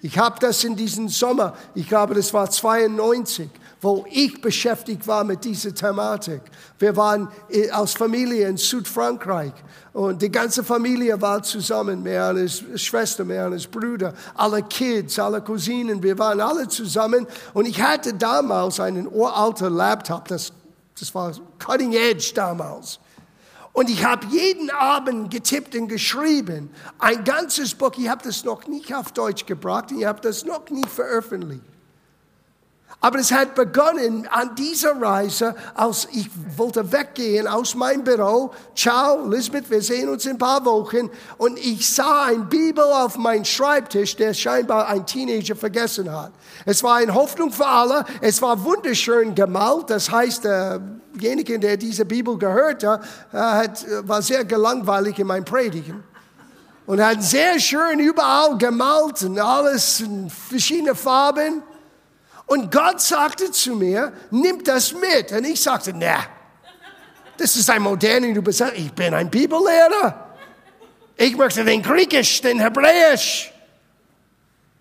Ich 0.00 0.16
habe 0.16 0.40
das 0.40 0.64
in 0.64 0.74
diesem 0.74 1.10
Sommer, 1.10 1.54
ich 1.74 1.86
glaube, 1.86 2.14
das 2.14 2.32
war 2.32 2.48
92, 2.48 3.50
wo 3.82 4.06
ich 4.08 4.40
beschäftigt 4.40 5.06
war 5.06 5.22
mit 5.22 5.44
dieser 5.44 5.74
Thematik. 5.74 6.40
Wir 6.78 6.96
waren 6.96 7.28
äh, 7.50 7.68
als 7.68 7.92
Familie 7.92 8.48
in 8.48 8.56
Südfrankreich 8.56 9.52
und 9.92 10.22
die 10.22 10.32
ganze 10.32 10.64
Familie 10.64 11.20
war 11.20 11.42
zusammen, 11.42 12.02
mehr 12.02 12.24
als 12.24 12.64
Schwester, 12.76 13.26
mehr 13.26 13.44
als 13.44 13.66
Brüder, 13.66 14.14
alle 14.34 14.62
Kids, 14.62 15.18
alle 15.18 15.42
Cousinen, 15.42 16.02
wir 16.02 16.18
waren 16.18 16.40
alle 16.40 16.66
zusammen 16.68 17.26
und 17.52 17.68
ich 17.68 17.82
hatte 17.82 18.14
damals 18.14 18.80
einen 18.80 19.06
uralten 19.06 19.74
Laptop, 19.74 20.26
das, 20.28 20.54
das 20.98 21.14
war 21.14 21.34
cutting 21.58 21.92
edge 21.92 22.32
damals. 22.34 22.98
Und 23.72 23.88
ich 23.88 24.04
habe 24.04 24.26
jeden 24.26 24.70
Abend 24.70 25.30
getippt 25.30 25.74
und 25.74 25.88
geschrieben, 25.88 26.70
ein 26.98 27.24
ganzes 27.24 27.74
Buch, 27.74 27.92
ich 27.96 28.08
habe 28.08 28.22
das 28.22 28.44
noch 28.44 28.66
nicht 28.66 28.94
auf 28.94 29.12
Deutsch 29.12 29.46
gebracht, 29.46 29.92
ich 29.96 30.04
habe 30.04 30.20
das 30.20 30.44
noch 30.44 30.68
nie 30.68 30.86
veröffentlicht. 30.86 31.62
Aber 33.04 33.18
es 33.18 33.32
hat 33.32 33.56
begonnen 33.56 34.28
an 34.28 34.54
dieser 34.54 35.00
Reise, 35.00 35.56
als 35.74 36.06
ich 36.12 36.30
wollte 36.56 36.92
weggehen 36.92 37.48
aus 37.48 37.74
meinem 37.74 38.04
Büro. 38.04 38.52
Ciao, 38.76 39.26
Elizabeth, 39.26 39.68
wir 39.70 39.82
sehen 39.82 40.08
uns 40.08 40.24
in 40.24 40.32
ein 40.32 40.38
paar 40.38 40.64
Wochen. 40.64 41.10
Und 41.36 41.58
ich 41.58 41.88
sah 41.88 42.26
ein 42.26 42.48
Bibel 42.48 42.84
auf 42.84 43.18
meinem 43.18 43.44
Schreibtisch, 43.44 44.14
der 44.14 44.34
scheinbar 44.34 44.86
ein 44.86 45.04
Teenager 45.04 45.56
vergessen 45.56 46.12
hat. 46.12 46.30
Es 46.64 46.84
war 46.84 46.96
eine 46.96 47.12
Hoffnung 47.12 47.50
für 47.50 47.66
alle. 47.66 48.04
Es 48.20 48.40
war 48.40 48.62
wunderschön 48.62 49.34
gemalt. 49.34 49.90
Das 49.90 50.08
heißt, 50.08 50.46
derjenige, 51.14 51.58
der 51.58 51.76
diese 51.76 52.04
Bibel 52.04 52.36
gehört 52.38 52.84
hat, 52.84 53.86
war 54.06 54.22
sehr 54.22 54.44
gelangweilig 54.44 55.18
in 55.18 55.26
meinem 55.26 55.44
Predigen. 55.44 56.02
Und 56.84 57.00
hat 57.00 57.22
sehr 57.22 57.60
schön 57.60 58.00
überall 58.00 58.58
gemalt 58.58 59.22
und 59.22 59.38
alles 59.38 60.00
in 60.00 60.28
verschiedene 60.28 60.94
Farben. 60.94 61.62
Und 62.46 62.72
Gott 62.72 63.00
sagte 63.00 63.50
zu 63.52 63.76
mir, 63.76 64.12
nimm 64.30 64.62
das 64.64 64.92
mit. 64.92 65.30
Und 65.30 65.44
ich 65.44 65.62
sagte, 65.62 65.92
na, 65.94 66.26
das 67.36 67.56
ist 67.56 67.70
ein 67.70 67.82
moderner 67.82 68.26
Übersetzung. 68.28 68.76
Ich 68.76 68.92
bin 68.92 69.14
ein 69.14 69.30
Bibellehrer. 69.30 70.28
Ich 71.16 71.36
möchte 71.36 71.64
den 71.64 71.82
Griechisch, 71.82 72.40
den 72.40 72.58
Hebräisch. 72.58 73.52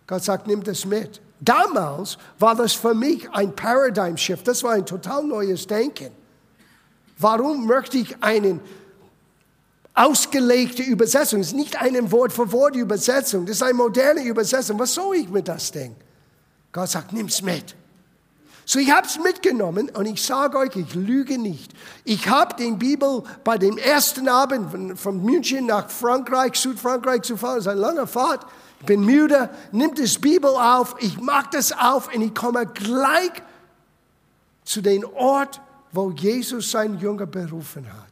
Gott 0.08 0.24
sagt, 0.24 0.48
nimm 0.48 0.64
das 0.64 0.86
mit. 0.86 1.22
Damals 1.40 2.18
war 2.38 2.56
das 2.56 2.74
für 2.74 2.94
mich 2.94 3.30
ein 3.32 3.56
Paradigm 3.56 4.18
Shift. 4.18 4.48
Das 4.48 4.64
war 4.64 4.74
ein 4.74 4.86
total 4.86 5.24
neues 5.24 5.66
Denken. 5.66 6.12
Warum 7.22 7.68
möchte 7.68 7.98
ich 7.98 8.22
einen 8.24 8.60
ausgelegte 9.94 10.82
Übersetzung? 10.82 11.40
Das 11.40 11.50
ist 11.50 11.56
nicht 11.56 11.80
eine 11.80 12.12
Wort 12.12 12.34
für 12.34 12.52
Wort 12.52 12.76
Übersetzung. 12.76 13.46
Das 13.46 13.58
ist 13.58 13.64
eine 13.64 13.76
moderne 13.76 14.24
Übersetzung. 14.24 14.80
Was 14.80 14.96
soll 14.96 15.18
ich 15.18 15.30
mit 15.30 15.48
das 15.48 15.72
Ding? 15.72 15.96
Gott 16.72 16.90
sagt, 16.90 17.14
nimm's 17.14 17.42
mit. 17.42 17.76
So, 18.66 18.80
ich 18.80 18.92
habe 18.92 19.06
es 19.06 19.20
mitgenommen 19.20 19.90
und 19.90 20.06
ich 20.06 20.24
sage 20.24 20.58
euch, 20.58 20.76
ich 20.76 20.96
lüge 20.96 21.38
nicht. 21.38 21.74
Ich 22.06 22.30
habe 22.30 22.56
den 22.56 22.80
Bibel 22.80 23.24
bei 23.44 23.58
dem 23.58 23.78
ersten 23.78 24.30
Abend 24.30 24.72
von, 24.72 24.98
von 24.98 25.22
München 25.24 25.66
nach 25.66 25.90
Frankreich, 25.90 26.56
Südfrankreich 26.56 27.24
zu 27.24 27.38
fahren, 27.38 27.58
das 27.58 27.66
ist 27.66 27.72
eine 27.72 27.82
lange 27.82 28.08
Fahrt. 28.08 28.46
Ich 28.80 28.86
bin 28.86 29.04
müde, 29.04 29.50
nimmt 29.72 30.00
das 30.00 30.18
Bibel 30.20 30.50
auf, 30.52 30.96
ich 31.00 31.20
mag 31.20 31.52
das 31.52 31.72
auf 31.72 32.14
und 32.16 32.22
ich 32.22 32.34
komme 32.34 32.66
gleich 32.66 33.32
zu 34.64 34.82
dem 34.82 35.04
Ort, 35.16 35.60
wo 35.92 36.12
Jesus 36.12 36.72
seinen 36.72 37.00
Jünger 37.00 37.26
berufen 37.26 37.86
hat. 37.86 38.12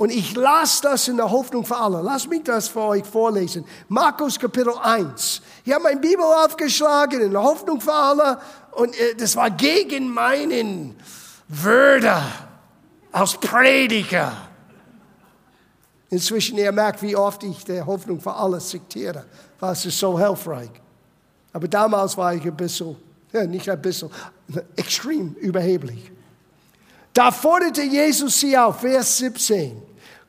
Und 0.00 0.10
ich 0.10 0.34
las 0.34 0.80
das 0.80 1.08
in 1.08 1.18
der 1.18 1.30
Hoffnung 1.30 1.62
für 1.64 1.76
alle. 1.76 2.00
Lass 2.00 2.26
mich 2.26 2.42
das 2.44 2.68
für 2.68 2.80
euch 2.80 3.04
vorlesen. 3.04 3.66
Markus 3.88 4.38
Kapitel 4.38 4.72
1. 4.82 5.42
Ich 5.62 5.72
habe 5.74 5.82
meine 5.82 6.00
Bibel 6.00 6.24
aufgeschlagen 6.24 7.20
in 7.20 7.32
der 7.32 7.42
Hoffnung 7.42 7.82
für 7.82 7.92
alle. 7.92 8.40
Und 8.72 8.98
äh, 8.98 9.14
das 9.14 9.36
war 9.36 9.50
gegen 9.50 10.08
meinen 10.08 10.96
Würde 11.48 12.16
als 13.12 13.34
Prediger. 13.34 14.32
Inzwischen, 16.08 16.56
ihr 16.56 16.72
merkt, 16.72 17.02
wie 17.02 17.14
oft 17.14 17.44
ich 17.44 17.62
der 17.64 17.84
Hoffnung 17.84 18.20
für 18.22 18.32
alle 18.32 18.58
zitiere. 18.58 19.26
Was 19.58 19.84
ist 19.84 19.98
so 19.98 20.18
hilfreich. 20.18 20.70
Aber 21.52 21.68
damals 21.68 22.16
war 22.16 22.34
ich 22.34 22.44
ein 22.44 22.56
bisschen, 22.56 22.96
ja, 23.34 23.44
nicht 23.44 23.68
ein 23.68 23.82
bisschen, 23.82 24.10
extrem 24.76 25.34
überheblich. 25.34 26.10
Da 27.12 27.30
forderte 27.32 27.82
Jesus 27.82 28.40
sie 28.40 28.56
auf, 28.56 28.80
Vers 28.80 29.18
17. 29.18 29.82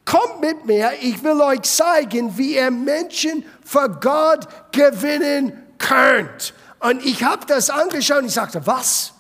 Kommt 0.03 0.41
mit 0.41 0.65
mir, 0.65 0.91
ich 1.01 1.23
will 1.23 1.39
euch 1.41 1.61
zeigen, 1.61 2.37
wie 2.37 2.55
ihr 2.55 2.71
Menschen 2.71 3.45
für 3.63 3.87
Gott 3.89 4.47
gewinnen 4.71 5.53
könnt. 5.77 6.53
Und 6.79 7.05
ich 7.05 7.23
habe 7.23 7.45
das 7.45 7.69
angeschaut 7.69 8.19
und 8.19 8.25
ich 8.25 8.33
sagte, 8.33 8.65
was? 8.65 9.13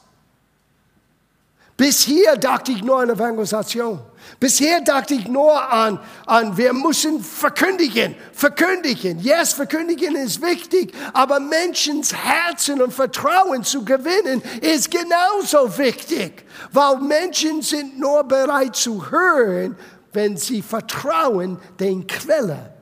Bis 1.77 2.01
hier 2.01 2.35
dachte 2.35 2.71
ich 2.71 2.83
nur 2.83 2.99
an 2.99 3.09
Evangelisation. 3.09 3.99
Bisher 4.39 4.81
dachte 4.81 5.13
ich 5.13 5.27
nur 5.27 5.71
an, 5.71 5.99
an, 6.25 6.57
wir 6.57 6.73
müssen 6.73 7.23
verkündigen, 7.23 8.15
verkündigen. 8.33 9.19
Yes, 9.19 9.53
verkündigen 9.53 10.15
ist 10.15 10.41
wichtig, 10.41 10.93
aber 11.13 11.39
Menschens 11.39 12.13
Herzen 12.13 12.81
und 12.81 12.93
Vertrauen 12.93 13.63
zu 13.63 13.85
gewinnen 13.85 14.41
ist 14.61 14.89
genauso 14.89 15.77
wichtig, 15.77 16.45
weil 16.71 16.97
Menschen 16.97 17.61
sind 17.61 17.99
nur 17.99 18.23
bereit 18.23 18.75
zu 18.75 19.11
hören, 19.11 19.77
wenn 20.13 20.37
sie 20.37 20.61
vertrauen 20.61 21.59
den 21.79 22.07
Quelle 22.07 22.73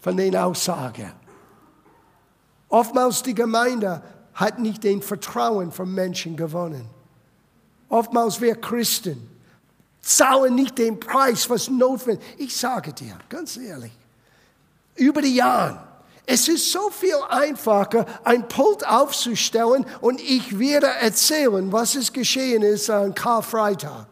von 0.00 0.16
den 0.16 0.36
Aussagen. 0.36 1.12
Oftmals 2.68 3.22
die 3.22 3.34
Gemeinde 3.34 4.02
hat 4.34 4.58
nicht 4.58 4.82
den 4.82 5.00
Vertrauen 5.00 5.70
von 5.70 5.94
Menschen 5.94 6.36
gewonnen. 6.36 6.88
Oftmals 7.88 8.40
wir 8.40 8.56
Christen 8.56 9.28
zahlen 10.00 10.54
nicht 10.54 10.78
den 10.78 11.00
Preis, 11.00 11.48
was 11.48 11.68
notwendig 11.68 12.24
ist. 12.34 12.40
Ich 12.40 12.56
sage 12.56 12.92
dir, 12.92 13.16
ganz 13.28 13.56
ehrlich, 13.56 13.92
über 14.96 15.22
die 15.22 15.34
Jahre, 15.34 15.86
es 16.26 16.48
ist 16.48 16.72
so 16.72 16.90
viel 16.90 17.16
einfacher, 17.28 18.06
ein 18.24 18.48
Pult 18.48 18.86
aufzustellen 18.86 19.84
und 20.00 20.20
ich 20.20 20.58
werde 20.58 20.86
erzählen, 20.86 21.70
was 21.70 21.94
es 21.94 22.12
geschehen 22.12 22.62
ist 22.62 22.88
an 22.88 23.14
Karfreitag 23.14 24.06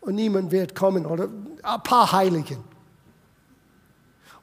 und 0.00 0.14
niemand 0.14 0.50
wird 0.52 0.74
kommen 0.74 1.06
oder 1.06 1.28
ein 1.62 1.82
paar 1.82 2.12
Heiligen. 2.12 2.62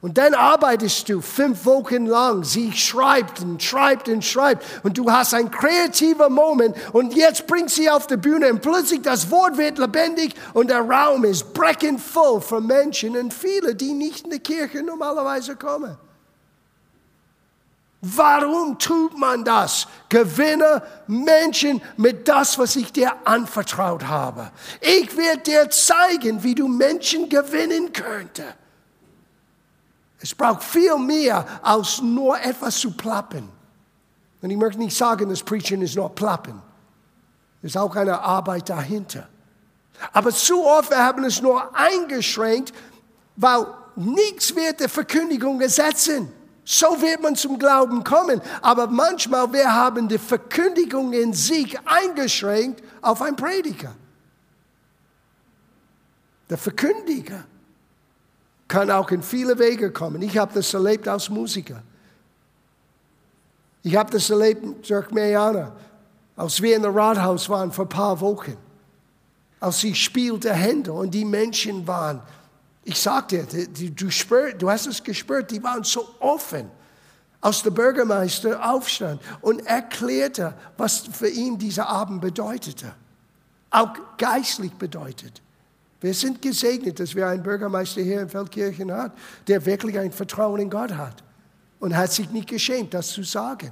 Und 0.02 0.18
dann 0.18 0.34
arbeitest 0.34 1.08
du 1.08 1.20
fünf 1.20 1.64
Wochen 1.64 2.06
lang. 2.06 2.42
Sie 2.42 2.72
schreibt 2.72 3.40
und 3.40 3.62
schreibt 3.62 4.08
und 4.08 4.24
schreibt. 4.24 4.64
Und 4.82 4.98
du 4.98 5.08
hast 5.08 5.32
einen 5.32 5.48
kreativen 5.48 6.32
Moment. 6.32 6.76
Und 6.92 7.14
jetzt 7.14 7.46
bringt 7.46 7.70
sie 7.70 7.88
auf 7.88 8.08
die 8.08 8.16
Bühne 8.16 8.50
und 8.50 8.60
plötzlich 8.60 9.02
das 9.02 9.30
Wort 9.30 9.56
wird 9.56 9.78
lebendig 9.78 10.34
und 10.54 10.70
der 10.70 10.80
Raum 10.80 11.24
ist 11.24 11.54
brechend 11.54 12.00
voll 12.00 12.40
von 12.40 12.66
Menschen 12.66 13.16
und 13.16 13.32
viele, 13.32 13.76
die 13.76 13.92
nicht 13.92 14.24
in 14.24 14.32
die 14.32 14.40
Kirche 14.40 14.82
normalerweise 14.82 15.54
kommen. 15.54 15.96
Warum 18.00 18.80
tut 18.80 19.16
man 19.16 19.44
das? 19.44 19.86
Gewinne 20.08 20.82
Menschen 21.06 21.80
mit 21.96 22.26
das, 22.26 22.58
was 22.58 22.74
ich 22.74 22.92
dir 22.92 23.12
anvertraut 23.24 24.08
habe. 24.08 24.50
Ich 24.80 25.16
werde 25.16 25.42
dir 25.42 25.70
zeigen, 25.70 26.42
wie 26.42 26.56
du 26.56 26.66
Menschen 26.66 27.28
gewinnen 27.28 27.92
könntest. 27.92 28.61
Es 30.22 30.34
braucht 30.34 30.62
viel 30.62 30.96
mehr, 30.98 31.44
als 31.62 32.00
nur 32.00 32.40
etwas 32.40 32.78
zu 32.78 32.92
plappen. 32.92 33.48
Und 34.40 34.50
ich 34.50 34.56
möchte 34.56 34.78
nicht 34.78 34.96
sagen, 34.96 35.28
das 35.28 35.42
Preaching 35.42 35.82
ist 35.82 35.96
nur 35.96 36.14
plappen. 36.14 36.62
Es 37.60 37.70
ist 37.70 37.76
auch 37.76 37.94
eine 37.96 38.20
Arbeit 38.20 38.68
dahinter. 38.68 39.28
Aber 40.12 40.30
zu 40.30 40.64
oft 40.64 40.90
wir 40.90 40.98
haben 40.98 41.24
es 41.24 41.42
nur 41.42 41.74
eingeschränkt, 41.76 42.72
weil 43.36 43.66
nichts 43.96 44.54
wird 44.54 44.80
der 44.80 44.88
Verkündigung 44.88 45.60
ersetzen. 45.60 46.32
So 46.64 47.00
wird 47.00 47.20
man 47.20 47.34
zum 47.34 47.58
Glauben 47.58 48.04
kommen. 48.04 48.40
Aber 48.60 48.86
manchmal, 48.86 49.52
wir 49.52 49.72
haben 49.72 50.08
die 50.08 50.18
Verkündigung 50.18 51.12
in 51.12 51.32
sich 51.32 51.76
eingeschränkt 51.84 52.82
auf 53.00 53.20
einen 53.22 53.36
Prediger. 53.36 53.92
Der 56.48 56.58
Verkündiger 56.58 57.44
kann 58.72 58.90
auch 58.90 59.10
in 59.10 59.22
viele 59.22 59.58
Wege 59.58 59.92
kommen. 59.92 60.22
Ich 60.22 60.38
habe 60.38 60.54
das 60.54 60.72
erlebt 60.72 61.06
als 61.06 61.28
Musiker. 61.28 61.82
Ich 63.82 63.94
habe 63.94 64.10
das 64.10 64.30
erlebt 64.30 64.88
durch 64.88 65.10
Mariana, 65.10 65.72
als 66.36 66.62
wir 66.62 66.76
in 66.76 66.80
der 66.80 66.94
Rathaus 66.94 67.50
waren 67.50 67.70
vor 67.70 67.84
ein 67.84 67.90
paar 67.90 68.18
Wochen. 68.22 68.56
als 69.60 69.80
sie 69.80 69.94
spielte 69.94 70.54
Hände 70.54 70.90
und 70.90 71.10
die 71.10 71.26
Menschen 71.26 71.86
waren, 71.86 72.22
ich 72.82 72.98
sagte, 72.98 73.46
du, 73.46 73.90
du, 73.90 74.08
du 74.58 74.70
hast 74.70 74.86
es 74.86 75.04
gespürt, 75.04 75.50
die 75.50 75.62
waren 75.62 75.84
so 75.84 76.08
offen 76.18 76.70
als 77.42 77.62
der 77.62 77.70
Bürgermeister 77.70 78.58
aufstand 78.66 79.20
und 79.42 79.66
erklärte, 79.66 80.54
was 80.78 81.00
für 81.12 81.28
ihn 81.28 81.58
dieser 81.58 81.88
Abend 81.88 82.22
bedeutete. 82.22 82.94
Auch 83.70 83.92
geistlich 84.16 84.72
bedeutet. 84.72 85.42
Wir 86.02 86.12
sind 86.14 86.42
gesegnet, 86.42 86.98
dass 86.98 87.14
wir 87.14 87.28
einen 87.28 87.42
Bürgermeister 87.44 88.02
hier 88.02 88.20
in 88.20 88.28
Feldkirchen 88.28 88.90
haben, 88.90 89.12
der 89.46 89.64
wirklich 89.64 89.96
ein 89.96 90.10
Vertrauen 90.10 90.60
in 90.60 90.68
Gott 90.68 90.92
hat 90.92 91.22
und 91.78 91.96
hat 91.96 92.12
sich 92.12 92.28
nicht 92.30 92.48
geschämt, 92.48 92.92
das 92.92 93.08
zu 93.08 93.22
sagen. 93.22 93.70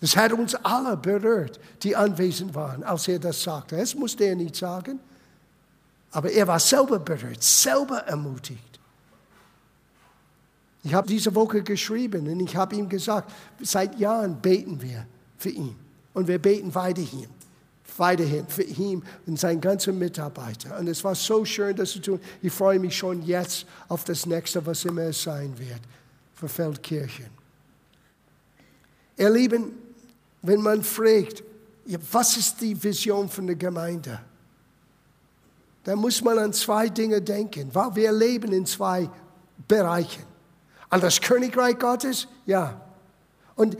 Das 0.00 0.16
hat 0.16 0.32
uns 0.32 0.54
alle 0.54 0.96
berührt, 0.96 1.60
die 1.82 1.94
anwesend 1.94 2.54
waren, 2.54 2.82
als 2.82 3.08
er 3.08 3.18
das 3.18 3.42
sagte. 3.42 3.76
Das 3.76 3.94
musste 3.94 4.24
er 4.24 4.36
nicht 4.36 4.56
sagen, 4.56 5.00
aber 6.12 6.30
er 6.30 6.46
war 6.46 6.58
selber 6.58 6.98
berührt, 6.98 7.42
selber 7.42 7.98
ermutigt. 7.98 8.80
Ich 10.82 10.94
habe 10.94 11.06
diese 11.06 11.34
Woche 11.34 11.62
geschrieben 11.62 12.26
und 12.26 12.40
ich 12.40 12.56
habe 12.56 12.74
ihm 12.74 12.88
gesagt, 12.88 13.30
seit 13.60 13.98
Jahren 13.98 14.40
beten 14.40 14.80
wir 14.80 15.06
für 15.36 15.50
ihn. 15.50 15.76
Und 16.14 16.26
wir 16.26 16.38
beten 16.38 16.74
weiterhin, 16.74 17.28
weiterhin 17.98 18.46
für 18.46 18.62
ihn 18.62 19.02
und 19.26 19.38
seinen 19.38 19.60
ganzen 19.60 19.98
Mitarbeiter. 19.98 20.78
Und 20.78 20.88
es 20.88 21.02
war 21.04 21.14
so 21.14 21.44
schön, 21.44 21.76
das 21.76 21.92
zu 21.92 22.00
tun. 22.00 22.20
Ich 22.42 22.52
freue 22.52 22.78
mich 22.78 22.96
schon 22.96 23.22
jetzt 23.22 23.66
auf 23.88 24.04
das 24.04 24.26
nächste, 24.26 24.64
was 24.64 24.84
immer 24.84 25.02
es 25.02 25.22
sein 25.22 25.58
wird, 25.58 25.80
für 26.34 26.48
Feldkirchen. 26.48 27.26
Ihr 29.16 29.30
Lieben, 29.30 29.72
wenn 30.42 30.60
man 30.60 30.82
fragt, 30.82 31.42
was 32.12 32.36
ist 32.36 32.60
die 32.60 32.80
Vision 32.82 33.28
von 33.28 33.46
der 33.46 33.56
Gemeinde? 33.56 34.20
Dann 35.84 35.98
muss 35.98 36.22
man 36.22 36.38
an 36.38 36.52
zwei 36.52 36.88
Dinge 36.88 37.20
denken, 37.22 37.70
weil 37.72 37.94
wir 37.96 38.12
leben 38.12 38.52
in 38.52 38.66
zwei 38.66 39.08
Bereichen. 39.66 40.22
An 40.90 41.00
das 41.00 41.20
Königreich 41.20 41.78
Gottes? 41.78 42.28
Ja. 42.46 42.80
Und 43.54 43.76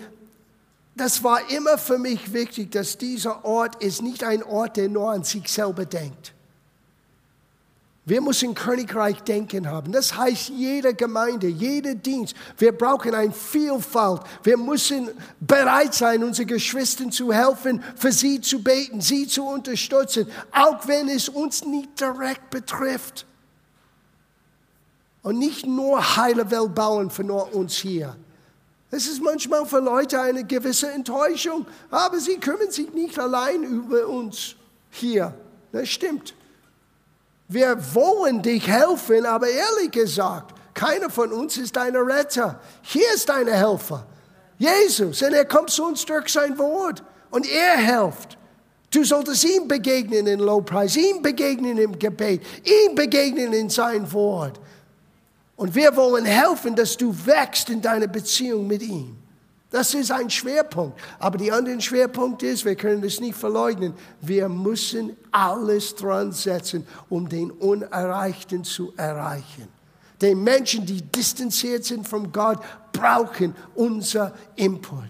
das 1.01 1.23
war 1.25 1.51
immer 1.51 1.79
für 1.79 1.99
mich 1.99 2.33
wichtig, 2.33 2.73
dass 2.73 2.99
dieser 2.99 3.45
Ort 3.45 3.83
ist 3.83 4.03
nicht 4.03 4.25
ein 4.25 4.43
Ort, 4.43 4.77
der 4.77 4.89
nur 4.89 5.11
an 5.11 5.25
sich 5.25 5.49
selber 5.49 5.85
denkt. 5.85 6.35
Wir 8.09 8.23
müssen 8.23 8.55
Königreich 8.55 9.21
denken 9.23 9.69
haben. 9.69 9.93
Das 9.93 10.17
heißt, 10.17 10.49
jede 10.49 10.95
Gemeinde, 10.95 11.47
jeder 11.47 11.95
Dienst, 11.95 12.35
wir 12.57 12.73
brauchen 12.73 13.15
eine 13.15 13.33
Vielfalt. 13.33 14.23
Wir 14.43 14.57
müssen 14.57 15.11
bereit 15.41 15.93
sein, 15.93 16.25
unseren 16.25 16.47
Geschwistern 16.47 17.13
zu 17.13 17.35
helfen, 17.35 17.83
für 17.97 18.11
sie 18.11 18.41
zu 18.41 18.63
beten, 18.63 19.03
sie 19.03 19.27
zu 19.27 19.45
unterstützen, 19.45 20.27
auch 20.53 20.89
wenn 20.89 21.11
es 21.11 21.29
uns 21.29 21.67
nicht 21.67 22.01
direkt 22.01 22.49
betrifft. 22.49 23.27
Und 25.21 25.39
nicht 25.39 25.67
nur 25.67 26.17
heile 26.17 26.51
Welt 26.51 26.75
bauen 26.75 27.11
für 27.11 27.25
nur 27.25 27.55
uns 27.55 27.75
hier. 27.77 28.17
Es 28.91 29.07
ist 29.07 29.23
manchmal 29.23 29.67
für 29.67 29.81
Leute 29.81 30.21
eine 30.21 30.45
gewisse 30.45 30.91
Enttäuschung, 30.91 31.67
aber 31.91 32.19
sie 32.19 32.39
kümmern 32.39 32.71
sich 32.71 32.93
nicht 32.93 33.19
allein 33.19 33.63
über 33.63 34.07
uns 34.07 34.57
hier. 34.91 35.35
Das 35.73 35.89
stimmt. 35.89 36.35
Wir 37.49 37.77
wollen 37.95 38.43
dich 38.43 38.67
helfen, 38.67 39.27
aber 39.27 39.49
ehrlich 39.49 39.91
gesagt, 39.91 40.55
keiner 40.75 41.11
von 41.11 41.33
uns 41.33 41.57
ist 41.57 41.77
dein 41.77 41.97
Retter. 41.97 42.61
Hier 42.83 43.13
ist 43.15 43.29
dein 43.29 43.49
Helfer. 43.49 44.07
Jesus. 44.59 45.23
Und 45.23 45.33
er 45.33 45.45
kommt 45.45 45.71
zu 45.71 45.85
uns 45.85 46.05
durch 46.05 46.29
sein 46.29 46.57
Wort. 46.59 47.03
Und 47.31 47.47
er 47.51 47.77
hilft. 47.77 48.39
Du 48.91 49.05
solltest 49.05 49.45
ihm 49.45 49.69
begegnen 49.69 50.27
in 50.27 50.39
Lobpreis, 50.39 50.97
ihm 50.97 51.21
begegnen 51.21 51.77
im 51.77 51.99
Gebet, 51.99 52.41
ihm 52.65 52.95
begegnen 52.95 53.53
in 53.53 53.69
sein 53.69 54.11
Wort. 54.13 54.59
Und 55.59 55.75
wir 55.75 55.97
wollen 55.97 56.25
helfen, 56.25 56.77
dass 56.77 56.97
du 56.97 57.13
wächst 57.27 57.69
in 57.69 57.83
deiner 57.83 58.07
Beziehung 58.07 58.69
mit 58.69 58.81
ihm. 58.81 59.17
Das 59.71 59.93
ist 59.93 60.13
ein 60.13 60.31
Schwerpunkt. 60.31 61.01
Aber 61.19 61.37
die 61.37 61.51
andere 61.51 61.81
Schwerpunkt 61.81 62.45
ist, 62.45 62.65
wir 62.65 62.77
können 62.77 63.03
das 63.03 63.19
nicht 63.19 63.37
verleugnen, 63.37 63.93
wir 64.21 64.49
müssen 64.49 65.17
alles 65.33 65.97
dran 65.97 66.31
setzen, 66.31 66.87
um 67.09 67.29
den 67.29 67.51
Unerreichten 67.51 68.63
zu 68.63 68.93
erreichen. 68.97 69.67
Die 70.21 70.33
Menschen, 70.37 70.87
die 70.87 71.03
distanziert 71.03 71.85
sind 71.85 72.07
von 72.07 72.31
Gott, 72.31 72.61
brauchen 72.93 73.53
unser 73.75 74.33
Input. 74.55 75.09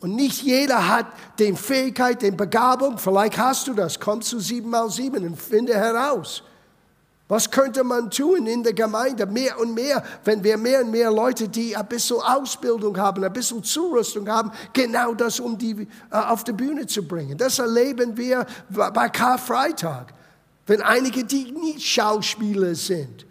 Und 0.00 0.16
nicht 0.16 0.42
jeder 0.44 0.88
hat 0.88 1.08
die 1.38 1.52
Fähigkeit, 1.52 2.22
die 2.22 2.30
Begabung, 2.30 2.96
vielleicht 2.96 3.36
hast 3.36 3.68
du 3.68 3.74
das, 3.74 4.00
komm 4.00 4.22
zu 4.22 4.40
sieben 4.40 4.70
mal 4.70 4.88
sieben 4.88 5.26
und 5.26 5.36
finde 5.36 5.74
heraus. 5.74 6.42
Was 7.28 7.50
könnte 7.50 7.82
man 7.82 8.10
tun 8.10 8.46
in 8.46 8.62
der 8.62 8.72
Gemeinde? 8.72 9.26
Mehr 9.26 9.58
und 9.58 9.74
mehr, 9.74 10.02
wenn 10.24 10.44
wir 10.44 10.56
mehr 10.56 10.84
und 10.84 10.92
mehr 10.92 11.10
Leute, 11.10 11.48
die 11.48 11.76
ein 11.76 11.86
bisschen 11.86 12.20
Ausbildung 12.20 12.96
haben, 12.96 13.24
ein 13.24 13.32
bisschen 13.32 13.64
Zurüstung 13.64 14.28
haben, 14.28 14.52
genau 14.72 15.12
das 15.12 15.40
um 15.40 15.58
die 15.58 15.88
äh, 16.10 16.16
auf 16.16 16.44
die 16.44 16.52
Bühne 16.52 16.86
zu 16.86 17.02
bringen. 17.02 17.36
Das 17.36 17.58
erleben 17.58 18.16
wir 18.16 18.46
bei 18.68 19.08
Karfreitag. 19.08 20.14
Wenn 20.68 20.82
einige, 20.82 21.24
die 21.24 21.50
nicht 21.50 21.86
Schauspieler 21.86 22.74
sind, 22.74 23.26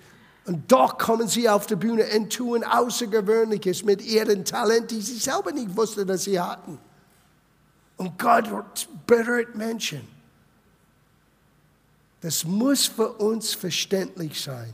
und 0.46 0.72
doch 0.72 0.98
kommen 0.98 1.28
sie 1.28 1.50
auf 1.50 1.66
die 1.66 1.76
Bühne 1.76 2.06
und 2.16 2.32
tun 2.32 2.64
Außergewöhnliches 2.64 3.84
mit 3.84 4.06
ihren 4.06 4.46
Talenten, 4.46 4.90
die 4.90 5.02
sie 5.02 5.18
selber 5.18 5.52
nicht 5.52 5.76
wussten, 5.76 6.06
dass 6.06 6.26
sie 6.26 6.40
hatten. 6.40 6.78
Und 7.98 8.20
Gott 8.20 8.46
berührt 9.08 9.56
Menschen. 9.56 10.15
Das 12.26 12.44
muss 12.44 12.88
für 12.88 13.10
uns 13.10 13.54
verständlich 13.54 14.42
sein. 14.42 14.74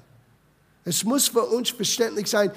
Es 0.86 1.04
muss 1.04 1.28
für 1.28 1.44
uns 1.44 1.70
verständlich 1.70 2.30
sein, 2.30 2.50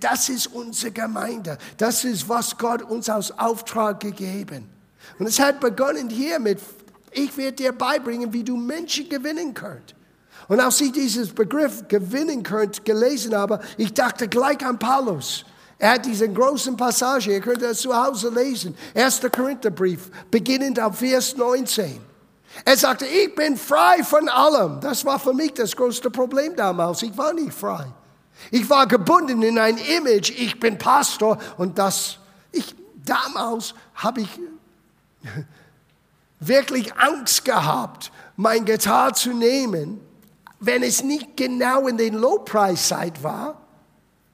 das 0.00 0.28
ist 0.28 0.48
unsere 0.48 0.90
Gemeinde. 0.90 1.56
Das 1.76 2.02
ist, 2.02 2.28
was 2.28 2.58
Gott 2.58 2.82
uns 2.82 3.08
als 3.08 3.38
Auftrag 3.38 4.00
gegeben. 4.00 4.68
Und 5.20 5.28
es 5.28 5.38
hat 5.38 5.60
begonnen 5.60 6.10
hier 6.10 6.40
mit, 6.40 6.58
ich 7.12 7.36
werde 7.36 7.52
dir 7.52 7.70
beibringen, 7.70 8.32
wie 8.32 8.42
du 8.42 8.56
Menschen 8.56 9.08
gewinnen 9.08 9.54
könnt. 9.54 9.94
Und 10.48 10.58
als 10.58 10.80
ich 10.80 10.90
dieses 10.90 11.28
Begriff 11.28 11.86
gewinnen 11.86 12.42
könnt 12.42 12.84
gelesen 12.84 13.36
habe, 13.36 13.60
ich 13.76 13.94
dachte 13.94 14.26
gleich 14.26 14.66
an 14.66 14.76
Paulus. 14.76 15.44
Er 15.78 15.92
hat 15.92 16.04
diese 16.04 16.28
großen 16.28 16.76
Passage, 16.76 17.30
ihr 17.30 17.40
könnt 17.40 17.62
das 17.62 17.78
zu 17.78 17.94
Hause 17.94 18.28
lesen. 18.30 18.74
1. 18.92 19.20
Korintherbrief, 19.30 20.10
beginnend 20.32 20.80
auf 20.80 20.98
Vers 20.98 21.36
19. 21.36 22.11
Er 22.64 22.76
sagte, 22.76 23.06
ich 23.06 23.34
bin 23.34 23.56
frei 23.56 24.02
von 24.04 24.28
allem. 24.28 24.80
Das 24.80 25.04
war 25.04 25.18
für 25.18 25.32
mich 25.32 25.54
das 25.54 25.74
größte 25.74 26.10
Problem 26.10 26.54
damals. 26.54 27.02
Ich 27.02 27.16
war 27.16 27.32
nicht 27.32 27.52
frei. 27.52 27.86
Ich 28.50 28.68
war 28.68 28.86
gebunden 28.86 29.42
in 29.42 29.58
ein 29.58 29.78
Image, 29.78 30.30
ich 30.30 30.58
bin 30.58 30.78
Pastor 30.78 31.38
und 31.58 31.78
das, 31.78 32.18
ich, 32.50 32.74
damals 33.04 33.74
habe 33.94 34.22
ich 34.22 34.40
wirklich 36.40 36.94
Angst 36.96 37.44
gehabt, 37.44 38.10
mein 38.36 38.64
Gitarre 38.64 39.12
zu 39.12 39.32
nehmen, 39.32 40.00
wenn 40.58 40.82
es 40.82 41.02
nicht 41.02 41.36
genau 41.36 41.86
in 41.86 41.96
den 41.96 42.14
Lowpreis-Zeit 42.14 43.22
war, 43.22 43.60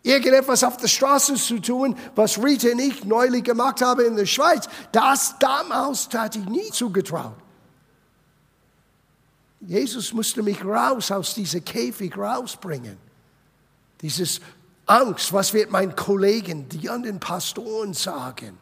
irgendetwas 0.03 0.65
auf 0.65 0.77
der 0.77 0.89
Straße 0.89 1.35
zu 1.35 1.59
tun, 1.59 1.97
was 2.15 2.43
Rita 2.43 2.69
und 2.69 2.79
ich 2.79 3.05
neulich 3.05 3.45
gemacht 3.45 3.83
haben 3.83 4.05
in 4.05 4.17
der 4.17 4.27
Schweiz, 4.27 4.69
das 4.93 5.35
damals 5.39 6.09
hatte 6.15 6.39
ich 6.39 6.47
nie 6.47 6.71
zugetraut. 6.71 7.35
Jesus 9.61 10.13
musste 10.13 10.43
mich 10.43 10.65
raus 10.65 11.11
aus 11.11 11.35
diesem 11.35 11.65
Käfig 11.65 12.17
rausbringen. 12.17 12.97
Dieses 14.01 14.41
Angst, 14.87 15.33
was 15.33 15.53
wird 15.53 15.71
mein 15.71 15.95
Kollegen, 15.97 16.69
die 16.69 16.89
anderen 16.89 17.21
Pastoren 17.21 17.93
sagen? 17.93 18.59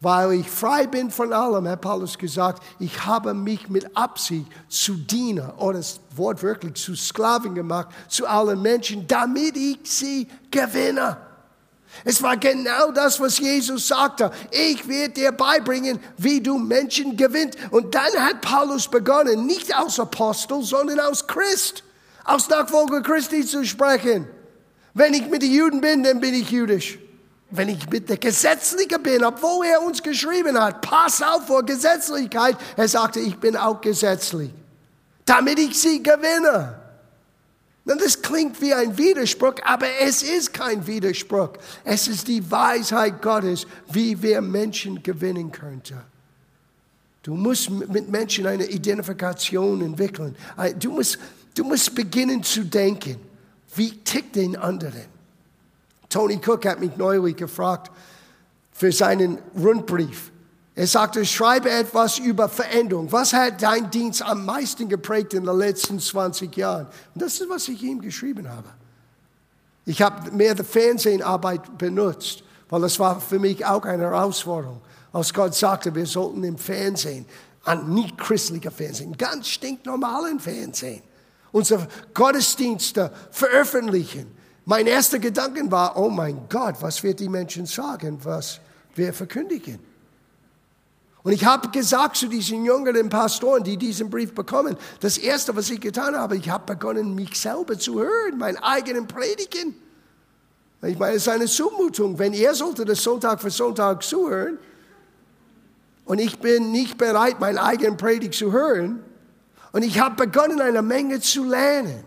Weil 0.00 0.32
ich 0.32 0.50
frei 0.50 0.88
bin 0.88 1.12
von 1.12 1.32
allem, 1.32 1.68
hat 1.68 1.80
Paulus 1.80 2.18
gesagt, 2.18 2.60
ich 2.80 3.06
habe 3.06 3.34
mich 3.34 3.68
mit 3.68 3.96
Absicht 3.96 4.46
zu 4.68 4.94
Diener 4.96 5.54
oder 5.58 5.78
das 5.78 6.00
Wort 6.16 6.42
wirklich 6.42 6.74
zu 6.74 6.96
Sklaven 6.96 7.54
gemacht, 7.54 7.88
zu 8.08 8.26
allen 8.26 8.60
Menschen, 8.60 9.06
damit 9.06 9.56
ich 9.56 9.78
sie 9.84 10.26
gewinne. 10.50 11.16
Es 12.04 12.22
war 12.22 12.36
genau 12.36 12.90
das, 12.90 13.20
was 13.20 13.38
Jesus 13.38 13.88
sagte. 13.88 14.30
Ich 14.50 14.88
werde 14.88 15.14
dir 15.14 15.32
beibringen, 15.32 16.00
wie 16.16 16.40
du 16.40 16.58
Menschen 16.58 17.16
gewinnt. 17.16 17.56
Und 17.70 17.94
dann 17.94 18.12
hat 18.18 18.40
Paulus 18.40 18.88
begonnen, 18.88 19.46
nicht 19.46 19.74
als 19.76 20.00
Apostel, 20.00 20.62
sondern 20.62 20.98
als 20.98 21.26
Christ, 21.26 21.84
als 22.24 22.48
Nachfolger 22.48 23.02
Christi 23.02 23.44
zu 23.46 23.64
sprechen. 23.64 24.26
Wenn 24.94 25.14
ich 25.14 25.28
mit 25.28 25.42
den 25.42 25.52
Juden 25.52 25.80
bin, 25.80 26.02
dann 26.02 26.20
bin 26.20 26.34
ich 26.34 26.50
jüdisch. 26.50 26.98
Wenn 27.50 27.68
ich 27.68 27.88
mit 27.90 28.08
der 28.08 28.16
Gesetzlichen 28.16 29.02
bin, 29.02 29.24
obwohl 29.24 29.66
er 29.66 29.82
uns 29.82 30.02
geschrieben 30.02 30.58
hat, 30.58 30.80
pass 30.80 31.22
auf 31.22 31.46
vor 31.46 31.62
Gesetzlichkeit, 31.62 32.56
er 32.76 32.88
sagte, 32.88 33.20
ich 33.20 33.38
bin 33.38 33.56
auch 33.56 33.80
gesetzlich, 33.80 34.50
damit 35.26 35.58
ich 35.58 35.78
sie 35.78 36.02
gewinne. 36.02 36.81
Das 37.84 38.22
klingt 38.22 38.60
wie 38.60 38.72
ein 38.72 38.96
Widerspruch, 38.96 39.54
aber 39.64 39.86
es 40.00 40.22
ist 40.22 40.52
kein 40.52 40.86
Widerspruch. 40.86 41.50
Es 41.82 42.06
ist 42.06 42.28
die 42.28 42.48
Weisheit 42.48 43.20
Gottes, 43.20 43.66
wie 43.90 44.20
wir 44.22 44.40
Menschen 44.40 45.02
gewinnen 45.02 45.50
könnten. 45.50 46.00
Du 47.22 47.34
musst 47.34 47.70
mit 47.70 48.08
Menschen 48.08 48.46
eine 48.46 48.66
Identifikation 48.66 49.80
entwickeln. 49.80 50.36
Du 50.78 50.92
musst, 50.92 51.18
du 51.54 51.64
musst 51.64 51.94
beginnen 51.94 52.42
zu 52.42 52.64
denken, 52.64 53.16
wie 53.74 53.90
tickt 53.90 54.36
den 54.36 54.56
anderen? 54.56 55.06
Tony 56.08 56.40
Cook 56.44 56.66
hat 56.66 56.80
mich 56.80 56.96
neulich 56.96 57.36
gefragt 57.36 57.90
für 58.72 58.92
seinen 58.92 59.38
Rundbrief. 59.56 60.31
Er 60.74 60.86
sagte, 60.86 61.24
schreibe 61.26 61.70
etwas 61.70 62.18
über 62.18 62.48
Veränderung. 62.48 63.12
Was 63.12 63.34
hat 63.34 63.62
dein 63.62 63.90
Dienst 63.90 64.22
am 64.22 64.46
meisten 64.46 64.88
geprägt 64.88 65.34
in 65.34 65.44
den 65.44 65.58
letzten 65.58 66.00
20 66.00 66.56
Jahren? 66.56 66.86
Und 67.14 67.22
das 67.22 67.40
ist, 67.40 67.48
was 67.50 67.68
ich 67.68 67.82
ihm 67.82 68.00
geschrieben 68.00 68.48
habe. 68.48 68.68
Ich 69.84 70.00
habe 70.00 70.30
mehr 70.30 70.54
die 70.54 70.64
Fernseharbeit 70.64 71.76
benutzt, 71.76 72.42
weil 72.70 72.80
das 72.80 72.98
war 72.98 73.20
für 73.20 73.38
mich 73.38 73.64
auch 73.66 73.84
eine 73.84 74.04
Herausforderung. 74.04 74.80
Als 75.12 75.34
Gott 75.34 75.54
sagte, 75.54 75.94
wir 75.94 76.06
sollten 76.06 76.42
im 76.44 76.56
Fernsehen, 76.56 77.26
an 77.64 77.92
nicht 77.92 78.16
christlicher 78.16 78.70
Fernsehen, 78.70 79.16
ganz 79.16 79.48
stinknormalen 79.48 80.40
Fernsehen, 80.40 81.02
unsere 81.52 81.86
Gottesdienste 82.14 83.12
veröffentlichen. 83.30 84.34
Mein 84.64 84.86
erster 84.86 85.18
Gedanke 85.18 85.70
war, 85.70 85.96
oh 85.98 86.08
mein 86.08 86.48
Gott, 86.48 86.76
was 86.80 87.02
wird 87.02 87.20
die 87.20 87.28
Menschen 87.28 87.66
sagen, 87.66 88.18
was 88.22 88.58
wir 88.94 89.12
verkündigen? 89.12 89.91
Und 91.24 91.32
ich 91.32 91.44
habe 91.44 91.68
gesagt 91.68 92.16
zu 92.16 92.26
diesen 92.26 92.64
jüngeren 92.64 93.08
Pastoren, 93.08 93.62
die 93.62 93.76
diesen 93.76 94.10
Brief 94.10 94.34
bekommen, 94.34 94.76
das 95.00 95.18
Erste, 95.18 95.54
was 95.54 95.70
ich 95.70 95.80
getan 95.80 96.16
habe, 96.16 96.36
ich 96.36 96.50
habe 96.50 96.74
begonnen, 96.74 97.14
mich 97.14 97.40
selber 97.40 97.78
zu 97.78 98.00
hören, 98.00 98.38
meinen 98.38 98.56
eigenen 98.56 99.06
Predigen. 99.06 99.76
Ich 100.82 100.98
meine, 100.98 101.14
es 101.14 101.22
ist 101.22 101.28
eine 101.28 101.46
Zumutung. 101.46 102.18
Wenn 102.18 102.32
er 102.32 102.54
sollte 102.54 102.84
das 102.84 103.02
Sonntag 103.02 103.40
für 103.40 103.50
Sonntag 103.50 104.02
zuhören 104.02 104.58
und 106.04 106.18
ich 106.18 106.40
bin 106.40 106.72
nicht 106.72 106.98
bereit, 106.98 107.38
meinen 107.38 107.58
eigenen 107.58 107.96
Predigt 107.96 108.34
zu 108.34 108.50
hören, 108.50 109.04
und 109.72 109.82
ich 109.82 109.98
habe 110.00 110.26
begonnen, 110.26 110.60
eine 110.60 110.82
Menge 110.82 111.20
zu 111.20 111.44
lernen 111.44 112.04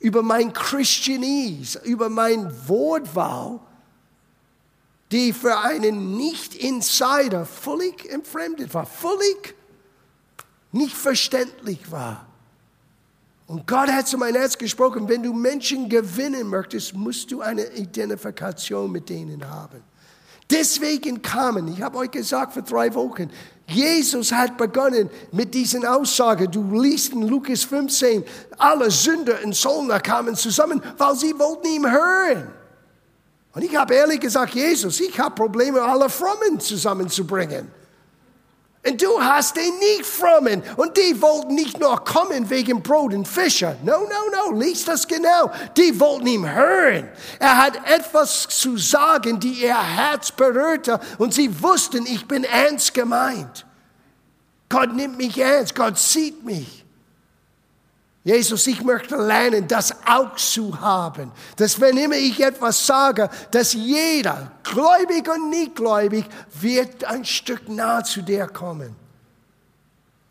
über 0.00 0.22
mein 0.22 0.52
Christianese, 0.52 1.80
über 1.84 2.08
mein 2.08 2.50
Wortwahl, 2.66 3.60
die 5.12 5.32
für 5.32 5.58
einen 5.58 6.16
Nicht-Insider 6.16 7.44
völlig 7.44 8.08
entfremdet 8.10 8.72
war, 8.74 8.86
völlig 8.86 9.54
nicht 10.72 10.96
verständlich 10.96 11.90
war. 11.90 12.26
Und 13.46 13.66
Gott 13.66 13.88
hat 13.88 14.06
zu 14.06 14.16
meinem 14.16 14.36
Herz 14.36 14.56
gesprochen, 14.56 15.08
wenn 15.08 15.24
du 15.24 15.32
Menschen 15.32 15.88
gewinnen 15.88 16.46
möchtest, 16.46 16.94
musst 16.94 17.32
du 17.32 17.40
eine 17.40 17.66
Identifikation 17.74 18.92
mit 18.92 19.08
denen 19.08 19.48
haben. 19.48 19.82
Deswegen 20.48 21.20
kamen, 21.20 21.66
ich 21.68 21.82
habe 21.82 21.98
euch 21.98 22.10
gesagt 22.10 22.52
vor 22.52 22.62
drei 22.62 22.94
Wochen, 22.94 23.28
Jesus 23.66 24.32
hat 24.32 24.56
begonnen 24.56 25.10
mit 25.32 25.54
diesen 25.54 25.84
Aussagen. 25.84 26.50
Du 26.50 26.80
liest 26.80 27.12
in 27.12 27.22
Lukas 27.22 27.64
15, 27.64 28.24
alle 28.58 28.90
Sünder 28.90 29.38
und 29.44 29.54
Zollner 29.54 30.00
kamen 30.00 30.34
zusammen, 30.36 30.82
weil 30.96 31.16
sie 31.16 31.36
wollten 31.38 31.68
ihm 31.68 31.90
hören. 31.90 32.59
Und 33.52 33.62
ich 33.62 33.74
habe 33.74 33.94
ehrlich 33.94 34.20
gesagt, 34.20 34.54
Jesus, 34.54 35.00
ich 35.00 35.18
habe 35.18 35.34
Probleme, 35.34 35.82
alle 35.82 36.08
Frommen 36.08 36.60
zusammenzubringen. 36.60 37.70
Und 38.86 39.02
du 39.02 39.20
hast 39.20 39.56
den 39.56 39.78
nicht 39.78 40.06
frommen. 40.06 40.62
Und 40.76 40.96
die 40.96 41.20
wollten 41.20 41.54
nicht 41.54 41.78
nur 41.78 42.02
kommen 42.02 42.48
wegen 42.48 42.82
Brot 42.82 43.12
und 43.12 43.28
Fische. 43.28 43.76
No, 43.84 43.98
no, 44.00 44.50
no, 44.50 44.58
lies 44.58 44.86
das 44.86 45.06
genau. 45.06 45.50
Die 45.76 45.98
wollten 46.00 46.26
ihm 46.26 46.50
hören. 46.50 47.10
Er 47.38 47.58
hat 47.58 47.76
etwas 47.90 48.48
zu 48.48 48.78
sagen, 48.78 49.38
die 49.38 49.64
ihr 49.64 49.78
Herz 49.78 50.32
berührte. 50.32 50.98
Und 51.18 51.34
sie 51.34 51.62
wussten, 51.62 52.06
ich 52.06 52.26
bin 52.26 52.44
ernst 52.44 52.94
gemeint. 52.94 53.66
Gott 54.70 54.94
nimmt 54.94 55.18
mich 55.18 55.36
ernst. 55.36 55.74
Gott 55.74 55.98
sieht 55.98 56.42
mich. 56.42 56.79
Jesus, 58.22 58.66
ich 58.66 58.82
möchte 58.82 59.16
lernen, 59.16 59.66
das 59.66 59.94
auch 60.06 60.36
zu 60.36 60.78
haben. 60.78 61.32
Dass 61.56 61.80
wenn 61.80 61.96
immer 61.96 62.16
ich 62.16 62.38
etwas 62.40 62.86
sage, 62.86 63.30
dass 63.50 63.72
jeder, 63.72 64.52
gläubig 64.62 65.26
und 65.28 65.48
nicht 65.48 65.74
gläubig, 65.74 66.26
wird 66.60 67.02
ein 67.04 67.24
Stück 67.24 67.68
nah 67.68 68.04
zu 68.04 68.20
dir 68.20 68.46
kommen. 68.46 68.94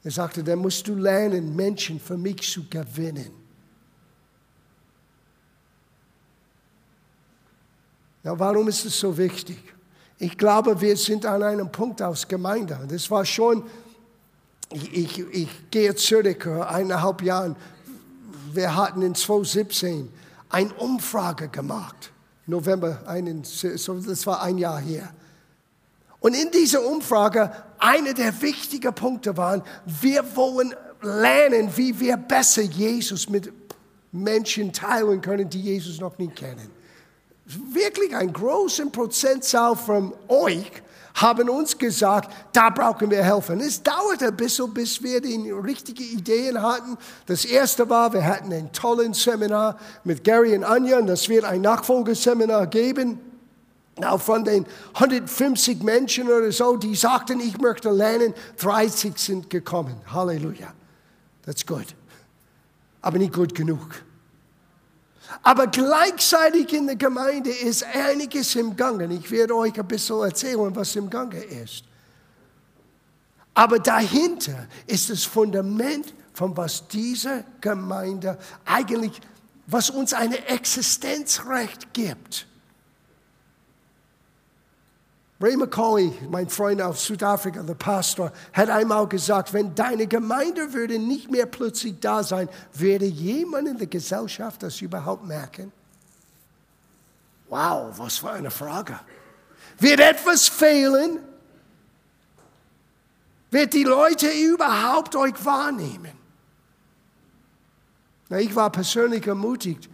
Er 0.04 0.12
sagte, 0.12 0.43
dann 0.43 0.60
musst 0.60 0.88
du 0.88 0.95
lernen, 0.95 1.56
Menschen 1.56 1.99
für 1.99 2.17
mich 2.17 2.52
zu 2.52 2.63
gewinnen. 2.69 3.32
Ja, 8.23 8.38
warum 8.38 8.67
ist 8.67 8.86
es 8.86 8.99
so 8.99 9.17
wichtig? 9.17 9.58
Ich 10.19 10.38
glaube, 10.38 10.80
wir 10.80 10.95
sind 10.95 11.25
an 11.25 11.41
einem 11.41 11.71
Punkt 11.71 12.02
aus 12.02 12.28
Gemeinde. 12.28 12.80
Das 12.88 13.10
war 13.10 13.25
schon, 13.25 13.63
ich, 14.71 14.93
ich, 14.93 15.19
ich 15.32 15.49
gehe 15.71 15.95
zurück, 15.95 16.45
eineinhalb 16.45 17.21
Jahre 17.21 17.56
wir 18.53 18.75
hatten 18.75 19.01
in 19.01 19.15
2017 19.15 20.12
eine 20.49 20.73
Umfrage 20.75 21.47
gemacht. 21.47 22.12
November, 22.47 23.01
das 23.05 24.27
war 24.27 24.41
ein 24.41 24.57
Jahr 24.57 24.79
her. 24.79 25.13
Und 26.19 26.35
in 26.35 26.51
dieser 26.51 26.85
Umfrage, 26.85 27.51
einer 27.77 28.13
der 28.13 28.41
wichtigen 28.41 28.93
Punkte 28.93 29.38
waren, 29.38 29.62
wir 29.85 30.35
wollen 30.35 30.73
lernen, 31.01 31.69
wie 31.75 31.97
wir 31.99 32.17
besser 32.17 32.62
Jesus 32.62 33.29
mit 33.29 33.53
Menschen 34.12 34.73
teilen 34.73 35.21
können, 35.21 35.49
die 35.49 35.62
Jesus 35.62 35.99
noch 35.99 36.17
nicht 36.17 36.35
kennen. 36.35 36.69
Wirklich 37.45 38.15
ein 38.15 38.33
großer 38.33 38.88
Prozentzahl 38.88 39.75
von 39.75 40.13
euch 40.27 40.71
haben 41.21 41.49
uns 41.49 41.77
gesagt, 41.77 42.32
da 42.53 42.69
brauchen 42.69 43.10
wir 43.12 43.23
helfen. 43.23 43.60
Es 43.60 43.82
dauerte 43.82 44.27
ein 44.27 44.38
bisschen, 44.38 44.73
bis 44.73 45.01
wir 45.03 45.21
die 45.21 45.51
richtigen 45.51 46.03
Ideen 46.03 46.62
hatten. 46.62 46.97
Das 47.25 47.45
erste 47.45 47.89
war, 47.89 48.13
wir 48.13 48.25
hatten 48.25 48.53
ein 48.53 48.71
tolles 48.71 49.23
Seminar 49.23 49.77
mit 50.03 50.23
Gary 50.23 50.55
und 50.55 50.63
Anja 50.63 50.99
und 50.99 51.08
das 51.08 51.27
wird 51.27 51.45
ein 51.45 51.62
Nachfolgeseminar 51.62 52.67
geben. 52.67 53.19
Auch 54.01 54.21
von 54.21 54.45
den 54.45 54.65
150 54.93 55.84
Menschen 55.84 56.27
oder 56.27 56.51
so, 56.51 56.77
die 56.77 56.95
sagten, 56.95 57.41
ich 57.41 57.58
möchte 57.60 57.89
lernen, 57.89 58.34
30 58.58 59.17
sind 59.17 59.49
gekommen. 59.49 59.95
Halleluja. 60.08 60.73
That's 61.45 61.65
good. 61.65 61.86
Aber 63.01 63.17
nicht 63.17 63.34
gut 63.34 63.53
genug. 63.53 64.03
Aber 65.41 65.67
gleichzeitig 65.67 66.73
in 66.73 66.88
der 66.88 66.95
Gemeinde 66.95 67.49
ist 67.49 67.84
einiges 67.84 68.56
im 68.56 68.75
Gange. 68.75 69.12
Ich 69.13 69.32
werde 69.32 69.56
euch 69.56 69.80
ein 69.80 69.88
bisschen 69.88 70.21
erzählen, 70.21 70.75
was 70.75 70.95
im 70.95 71.10
Gange 71.10 71.41
ist. 71.41 71.84
Aber 73.54 73.80
dahinter 73.80 74.67
ist 74.86 75.10
das 75.10 75.23
Fundament 75.23 76.13
von 76.34 76.56
was 76.56 76.88
diese 76.88 77.43
Gemeinde 77.62 78.38
eigentlich, 78.65 79.19
was 79.67 79.89
uns 79.89 80.13
ein 80.13 80.32
Existenzrecht 80.32 81.93
gibt. 81.93 82.47
Ray 85.41 85.56
McCauley, 85.56 86.12
mein 86.30 86.49
Freund 86.49 86.82
aus 86.82 87.06
Südafrika, 87.06 87.63
der 87.63 87.73
Pastor, 87.73 88.34
hat 88.52 88.69
einmal 88.69 89.08
gesagt, 89.08 89.54
wenn 89.54 89.73
deine 89.73 90.06
Gemeinde 90.06 90.73
würde 90.73 90.99
nicht 90.99 91.32
mehr 91.32 91.45
plötzlich 91.45 91.97
da 92.02 92.23
sein, 92.23 92.49
würde 92.73 93.06
jemand 93.06 93.69
in 93.69 93.78
der 93.78 93.88
Gesellschaft 93.88 94.62
das 94.63 94.82
überhaupt 94.82 95.25
merken? 95.25 95.71
Wow, 97.47 97.97
was 97.97 98.17
für 98.17 98.32
eine 98.32 98.52
Frage. 98.52 98.99
Wird 99.80 100.02
etwas 100.02 100.49
fehlen? 100.49 101.19
Wird 103.49 103.73
die 103.73 103.86
Leute 103.86 104.30
überhaupt 104.30 105.15
euch 105.15 105.45
wahrnehmen? 105.45 106.12
Na, 108.28 108.39
ich 108.39 108.54
war 108.54 108.69
persönlich 108.69 109.25
ermutigt 109.25 109.89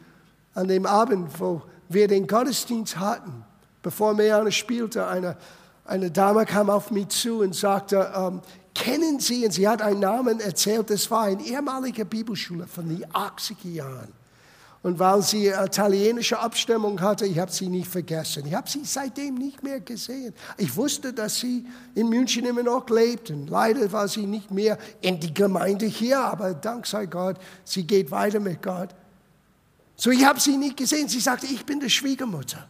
an 0.55 0.67
dem 0.67 0.88
Abend, 0.88 1.39
wo 1.39 1.62
wir 1.88 2.08
den 2.08 2.25
Gottesdienst 2.25 2.97
hatten 2.97 3.45
bevor 3.86 4.15
Meane 4.15 4.52
spielte, 4.52 5.06
eine, 5.08 5.38
eine 5.86 6.10
Dame 6.10 6.43
kam 6.45 6.71
auf 6.71 6.89
mich 6.89 7.10
zu 7.10 7.41
und 7.41 7.54
sagte, 7.56 8.12
ähm, 8.15 8.41
kennen 8.74 9.19
Sie, 9.19 9.45
und 9.45 9.52
sie 9.52 9.67
hat 9.67 9.84
einen 9.84 10.00
Namen 10.00 10.39
erzählt, 10.39 10.89
das 10.89 11.12
war 11.12 11.26
eine 11.26 11.43
ehemalige 11.43 12.04
Bibelschule 12.04 12.65
von 12.65 12.89
den 12.89 13.06
80er 13.06 13.69
Jahren. 13.69 14.12
Und 14.82 14.98
weil 14.98 15.21
sie 15.21 15.48
italienische 15.48 16.39
Abstimmung 16.39 17.00
hatte, 17.00 17.28
ich 17.28 17.38
habe 17.38 17.52
sie 17.52 17.69
nicht 17.69 17.88
vergessen. 17.88 18.45
Ich 18.48 18.54
habe 18.54 18.69
sie 18.69 18.82
seitdem 18.84 19.36
nicht 19.36 19.62
mehr 19.63 19.80
gesehen. 19.80 20.34
Ich 20.58 20.76
wusste, 20.76 21.13
dass 21.13 21.39
sie 21.39 21.65
in 21.95 22.10
München 22.10 22.45
immer 22.45 22.62
noch 22.62 22.88
lebt. 22.89 23.30
Und 23.32 23.50
leider 23.50 23.91
war 23.91 24.08
sie 24.08 24.28
nicht 24.28 24.52
mehr 24.52 24.78
in 25.02 25.19
die 25.19 25.34
Gemeinde 25.34 25.88
hier, 25.88 26.19
aber 26.19 26.54
dank 26.54 26.86
sei 26.86 27.06
Gott, 27.08 27.38
sie 27.63 27.86
geht 27.86 28.12
weiter 28.12 28.39
mit 28.39 28.62
Gott. 28.62 28.89
So, 29.95 30.12
ich 30.12 30.24
habe 30.24 30.39
sie 30.39 30.58
nicht 30.58 30.78
gesehen. 30.78 31.08
Sie 31.08 31.19
sagte, 31.19 31.48
ich 31.48 31.65
bin 31.65 31.80
die 31.80 31.89
Schwiegermutter. 31.89 32.67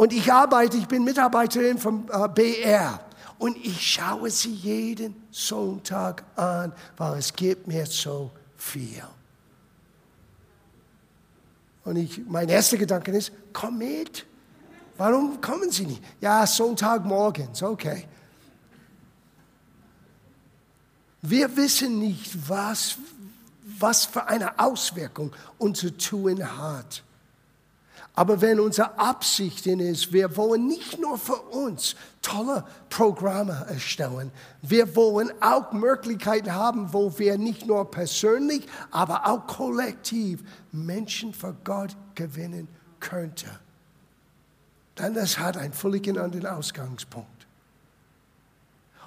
Und 0.00 0.14
ich 0.14 0.32
arbeite, 0.32 0.78
ich 0.78 0.88
bin 0.88 1.04
Mitarbeiterin 1.04 1.76
vom 1.76 2.08
äh, 2.10 2.26
BR. 2.26 3.00
Und 3.38 3.58
ich 3.58 3.86
schaue 3.86 4.30
sie 4.30 4.54
jeden 4.54 5.14
Sonntag 5.30 6.24
an, 6.36 6.72
weil 6.96 7.18
es 7.18 7.34
gibt 7.34 7.66
mir 7.66 7.84
so 7.84 8.30
viel. 8.56 9.02
Und 11.84 11.96
ich, 11.96 12.18
mein 12.26 12.48
erster 12.48 12.78
Gedanke 12.78 13.10
ist, 13.10 13.30
komm 13.52 13.76
mit. 13.76 14.24
Warum 14.96 15.38
kommen 15.38 15.70
Sie 15.70 15.84
nicht? 15.84 16.02
Ja, 16.18 16.46
Sonntagmorgens, 16.46 17.62
okay. 17.62 18.08
Wir 21.20 21.54
wissen 21.54 21.98
nicht, 21.98 22.48
was, 22.48 22.96
was 23.78 24.06
für 24.06 24.26
eine 24.26 24.58
Auswirkung 24.58 25.30
unser 25.58 25.94
Tun 25.98 26.42
hat. 26.56 27.02
Aber 28.20 28.42
wenn 28.42 28.60
unsere 28.60 28.98
Absicht 28.98 29.66
ist, 29.66 30.12
wir 30.12 30.36
wollen 30.36 30.66
nicht 30.66 31.00
nur 31.00 31.16
für 31.16 31.40
uns 31.40 31.96
tolle 32.20 32.66
Programme 32.90 33.64
erstellen, 33.70 34.30
wir 34.60 34.94
wollen 34.94 35.32
auch 35.40 35.72
Möglichkeiten 35.72 36.54
haben, 36.54 36.92
wo 36.92 37.18
wir 37.18 37.38
nicht 37.38 37.64
nur 37.64 37.90
persönlich, 37.90 38.66
aber 38.90 39.26
auch 39.26 39.46
kollektiv 39.46 40.44
Menschen 40.70 41.32
für 41.32 41.56
Gott 41.64 41.96
gewinnen 42.14 42.68
könnten. 43.00 43.48
Dann 44.96 45.14
das 45.14 45.38
hat 45.38 45.56
einen 45.56 45.72
völlig 45.72 46.06
anderen 46.06 46.44
Ausgangspunkt. 46.44 47.46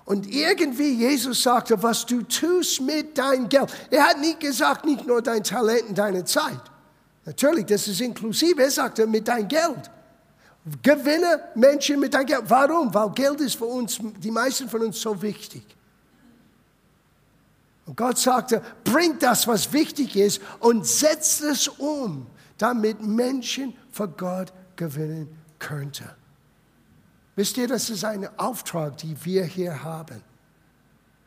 Und 0.06 0.26
irgendwie 0.26 0.91
Jesus 0.91 1.43
sagte, 1.43 1.84
was 1.84 2.08
du 2.08 2.23
tust 2.23 2.82
mit 2.82 3.15
deinem 3.15 3.47
Geld. 3.47 3.71
Er 3.91 4.08
hat 4.08 4.19
nicht 4.19 4.39
gesagt, 4.39 4.86
nicht 4.86 5.06
nur 5.06 5.21
dein 5.21 5.43
Talent 5.43 5.89
und 5.89 5.99
deine 5.99 6.26
Zeit. 6.26 6.72
Natürlich, 7.25 7.65
das 7.65 7.88
ist 7.88 8.01
inklusive. 8.01 8.62
Er 8.62 8.71
sagte, 8.71 9.07
mit 9.07 9.27
deinem 9.27 9.47
Geld. 9.47 9.89
Gewinne 10.81 11.49
Menschen 11.55 11.99
mit 11.99 12.13
deinem 12.13 12.25
Geld. 12.25 12.43
Warum? 12.45 12.93
Weil 12.93 13.09
Geld 13.12 13.41
ist 13.41 13.55
für 13.55 13.65
uns, 13.65 13.99
die 14.01 14.31
meisten 14.31 14.69
von 14.69 14.81
uns, 14.81 14.99
so 14.99 15.21
wichtig. 15.21 15.63
Und 17.86 17.97
Gott 17.97 18.17
sagte, 18.17 18.62
bring 18.83 19.19
das, 19.19 19.45
was 19.47 19.71
wichtig 19.73 20.15
ist, 20.15 20.41
und 20.59 20.86
setzt 20.86 21.41
es 21.41 21.67
um, 21.67 22.27
damit 22.57 23.01
Menschen 23.01 23.73
für 23.91 24.07
Gott 24.07 24.53
gewinnen 24.75 25.27
könnten. 25.59 26.09
Wisst 27.36 27.57
ihr, 27.57 27.67
das 27.67 27.89
ist 27.89 28.05
ein 28.05 28.27
Auftrag, 28.38 28.97
den 28.99 29.17
wir 29.23 29.43
hier 29.43 29.83
haben. 29.83 30.21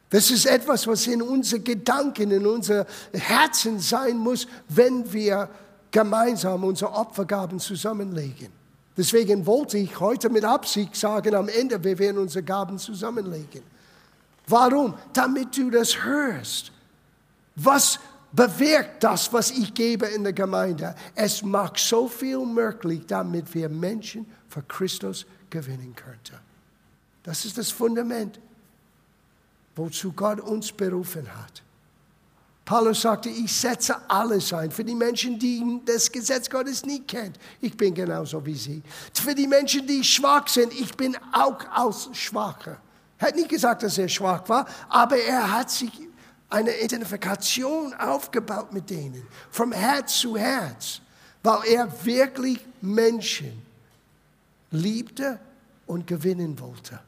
Das 0.08 0.30
ist 0.30 0.46
etwas, 0.46 0.86
was 0.86 1.06
in 1.08 1.20
unseren 1.20 1.64
Gedanken, 1.64 2.30
in 2.30 2.46
unser 2.46 2.86
Herzen 3.12 3.80
sein 3.80 4.16
muss, 4.16 4.46
wenn 4.68 5.12
wir 5.12 5.50
gemeinsam 5.90 6.64
unsere 6.64 6.92
Opfergaben 6.92 7.58
zusammenlegen. 7.58 8.48
Deswegen 8.96 9.44
wollte 9.44 9.76
ich 9.76 10.00
heute 10.00 10.30
mit 10.30 10.44
Absicht 10.44 10.96
sagen, 10.96 11.34
am 11.34 11.48
Ende, 11.48 11.82
wir 11.82 11.98
werden 11.98 12.18
unsere 12.18 12.42
Gaben 12.42 12.78
zusammenlegen. 12.78 13.62
Warum? 14.46 14.94
Damit 15.12 15.56
du 15.56 15.70
das 15.70 16.02
hörst. 16.02 16.72
Was 17.56 17.98
bewirkt 18.32 19.02
das, 19.02 19.32
was 19.32 19.50
ich 19.50 19.74
gebe 19.74 20.06
in 20.06 20.22
der 20.22 20.32
Gemeinde? 20.32 20.94
Es 21.14 21.42
macht 21.42 21.78
so 21.78 22.08
viel 22.08 22.44
möglich, 22.44 23.02
damit 23.06 23.52
wir 23.54 23.68
Menschen 23.68 24.26
für 24.48 24.62
Christus 24.62 25.26
gewinnen 25.50 25.94
könnten. 25.94 26.36
Das 27.22 27.44
ist 27.44 27.58
das 27.58 27.70
Fundament, 27.70 28.38
wozu 29.74 30.12
Gott 30.12 30.40
uns 30.40 30.70
berufen 30.72 31.26
hat. 31.28 31.62
Paulus 32.66 33.02
sagte, 33.02 33.28
ich 33.28 33.52
setze 33.52 33.94
alles 34.10 34.52
ein 34.52 34.72
für 34.72 34.82
die 34.82 34.96
Menschen, 34.96 35.38
die 35.38 35.80
das 35.84 36.10
Gesetz 36.10 36.50
Gottes 36.50 36.84
nie 36.84 37.00
kennt. 37.00 37.38
Ich 37.60 37.76
bin 37.76 37.94
genauso 37.94 38.44
wie 38.44 38.56
sie. 38.56 38.82
Für 39.14 39.36
die 39.36 39.46
Menschen, 39.46 39.86
die 39.86 40.02
schwach 40.02 40.48
sind, 40.48 40.72
ich 40.72 40.92
bin 40.96 41.16
auch 41.32 41.60
aus 41.72 42.10
Schwacher. 42.12 42.78
Er 43.18 43.28
hat 43.28 43.36
nicht 43.36 43.48
gesagt, 43.48 43.84
dass 43.84 43.96
er 43.98 44.08
schwach 44.08 44.48
war, 44.48 44.66
aber 44.88 45.16
er 45.16 45.52
hat 45.52 45.70
sich 45.70 45.92
eine 46.50 46.76
Identifikation 46.80 47.94
aufgebaut 47.94 48.72
mit 48.72 48.90
denen, 48.90 49.24
vom 49.48 49.70
Herz 49.70 50.18
zu 50.18 50.36
Herz, 50.36 51.00
weil 51.44 51.60
er 51.68 52.04
wirklich 52.04 52.58
Menschen 52.80 53.62
liebte 54.72 55.38
und 55.86 56.04
gewinnen 56.04 56.58
wollte. 56.58 56.98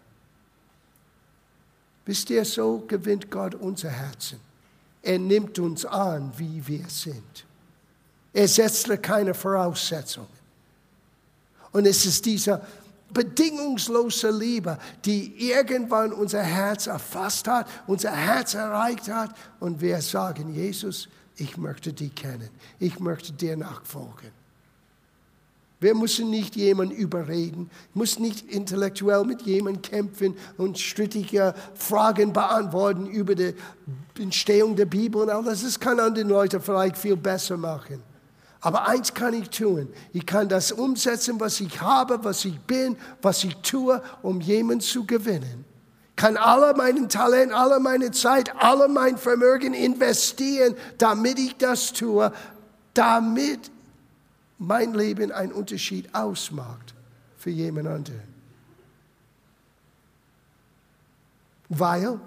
Wisst 2.07 2.31
ihr, 2.31 2.44
so 2.44 2.85
gewinnt 2.87 3.29
Gott 3.29 3.57
unser 3.57 3.90
Herzen. 3.90 4.47
Er 5.02 5.18
nimmt 5.18 5.58
uns 5.58 5.84
an, 5.84 6.32
wie 6.37 6.66
wir 6.66 6.88
sind. 6.88 7.44
Er 8.32 8.48
setzt 8.48 8.90
keine 9.02 9.34
Voraussetzungen. 9.34 10.28
Und 11.72 11.87
es 11.87 12.04
ist 12.06 12.24
diese 12.24 12.61
bedingungslose 13.11 14.30
Liebe, 14.30 14.78
die 15.04 15.50
irgendwann 15.50 16.12
unser 16.12 16.42
Herz 16.42 16.87
erfasst 16.87 17.48
hat, 17.48 17.66
unser 17.87 18.12
Herz 18.12 18.54
erreicht 18.54 19.08
hat. 19.08 19.34
Und 19.61 19.80
wir 19.80 20.00
sagen, 20.02 20.54
Jesus, 20.54 21.08
ich 21.37 21.56
möchte 21.56 21.92
dich 21.92 22.14
kennen. 22.14 22.50
Ich 22.78 22.98
möchte 23.00 23.32
dir 23.32 23.56
nachfolgen. 23.56 24.30
Wir 25.81 25.95
müssen 25.95 26.29
nicht 26.29 26.57
jemanden 26.57 26.95
überreden, 26.95 27.71
muss 27.95 28.19
nicht 28.19 28.51
intellektuell 28.51 29.25
mit 29.25 29.43
jemandem 29.43 29.81
kämpfen 29.83 30.37
und 30.57 30.79
strittige 30.79 31.55
Fragen 31.75 32.33
beantworten 32.33 33.07
über 33.07 33.37
die 33.37 33.55
Entstehung 34.19 34.75
der 34.75 34.87
Bibel 34.87 35.23
und 35.23 35.31
all 35.31 35.45
das. 35.45 35.62
Das 35.62 35.79
kann 35.79 36.01
andere 36.01 36.27
Leute 36.27 36.61
vielleicht 36.61 36.97
viel 36.97 37.17
besser 37.17 37.57
machen. 37.57 38.03
Aber 38.61 38.88
eins 38.88 39.14
kann 39.14 39.35
ich 39.35 39.51
tun. 39.51 39.88
Ich 40.12 40.27
kann 40.27 40.49
das 40.49 40.73
umsetzen, 40.73 41.38
was 41.38 41.61
ich 41.61 41.81
habe, 41.81 42.25
was 42.25 42.45
ich 42.45 42.59
bin, 42.61 42.97
was 43.23 43.45
ich 43.45 43.55
tue, 43.59 44.03
um 44.23 44.41
jemanden 44.41 44.81
zu 44.81 45.07
gewinnen. 45.07 45.64
Kann 46.17 46.37
alle 46.37 46.75
meinen 46.75 47.09
Talent, 47.09 47.53
alle 47.53 47.79
meine 47.79 48.11
Zeit, 48.11 48.53
alle 48.57 48.88
mein 48.88 49.17
Vermögen 49.17 49.75
investieren, 49.75 50.75
damit 50.99 51.38
ich 51.38 51.57
das 51.57 51.93
tue, 51.93 52.33
damit 52.95 53.71
mein 54.59 54.92
Leben 54.92 55.31
einen 55.31 55.53
Unterschied 55.53 56.12
ausmacht 56.14 56.94
für 57.37 57.51
jemand 57.51 57.87
anderen. 57.87 58.38
Weil 61.68 62.18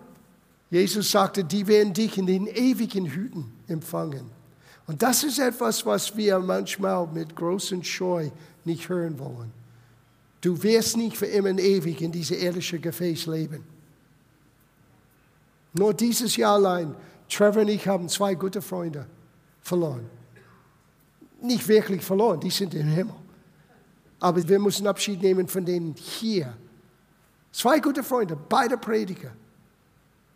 Jesus 0.70 1.12
sagte, 1.12 1.44
die 1.44 1.68
werden 1.68 1.94
dich 1.94 2.18
in 2.18 2.26
den 2.26 2.48
ewigen 2.48 3.06
Hüten 3.06 3.52
empfangen. 3.68 4.30
Und 4.88 5.02
das 5.02 5.24
ist 5.24 5.40
etwas, 5.40 5.86
was 5.86 6.16
wir 6.16 6.40
manchmal 6.40 7.08
mit 7.08 7.36
großem 7.36 7.84
Scheu 7.84 8.30
nicht 8.64 8.88
hören 8.88 9.20
wollen. 9.20 9.52
Du 10.40 10.62
wirst 10.64 10.98
nicht 10.98 11.18
für 11.18 11.26
immer 11.26 11.50
und 11.50 11.60
ewig 11.60 12.02
in 12.02 12.12
diesem 12.12 12.38
irdischen 12.38 12.82
Gefäß 12.82 13.26
leben. 13.28 13.64
Nur 15.74 15.94
dieses 15.94 16.36
Jahr 16.36 16.56
allein, 16.56 16.96
Trevor 17.30 17.62
und 17.62 17.70
ich 17.70 17.88
haben 17.88 18.10
zwei 18.10 18.36
gute 18.36 18.62
Freunde 18.62 19.06
verloren 19.62 20.21
nicht 21.44 21.68
wirklich 21.68 22.02
verloren, 22.02 22.40
die 22.40 22.50
sind 22.50 22.74
im 22.74 22.88
Himmel. 22.88 23.16
Aber 24.20 24.48
wir 24.48 24.60
müssen 24.60 24.88
Abschied 24.88 25.22
nehmen 25.22 25.48
von 25.48 25.66
denen 25.66 25.96
hier. 25.96 26.56
Zwei 27.52 27.80
gute 27.80 28.04
Freunde, 28.04 28.36
beide 28.36 28.78
Prediger, 28.78 29.32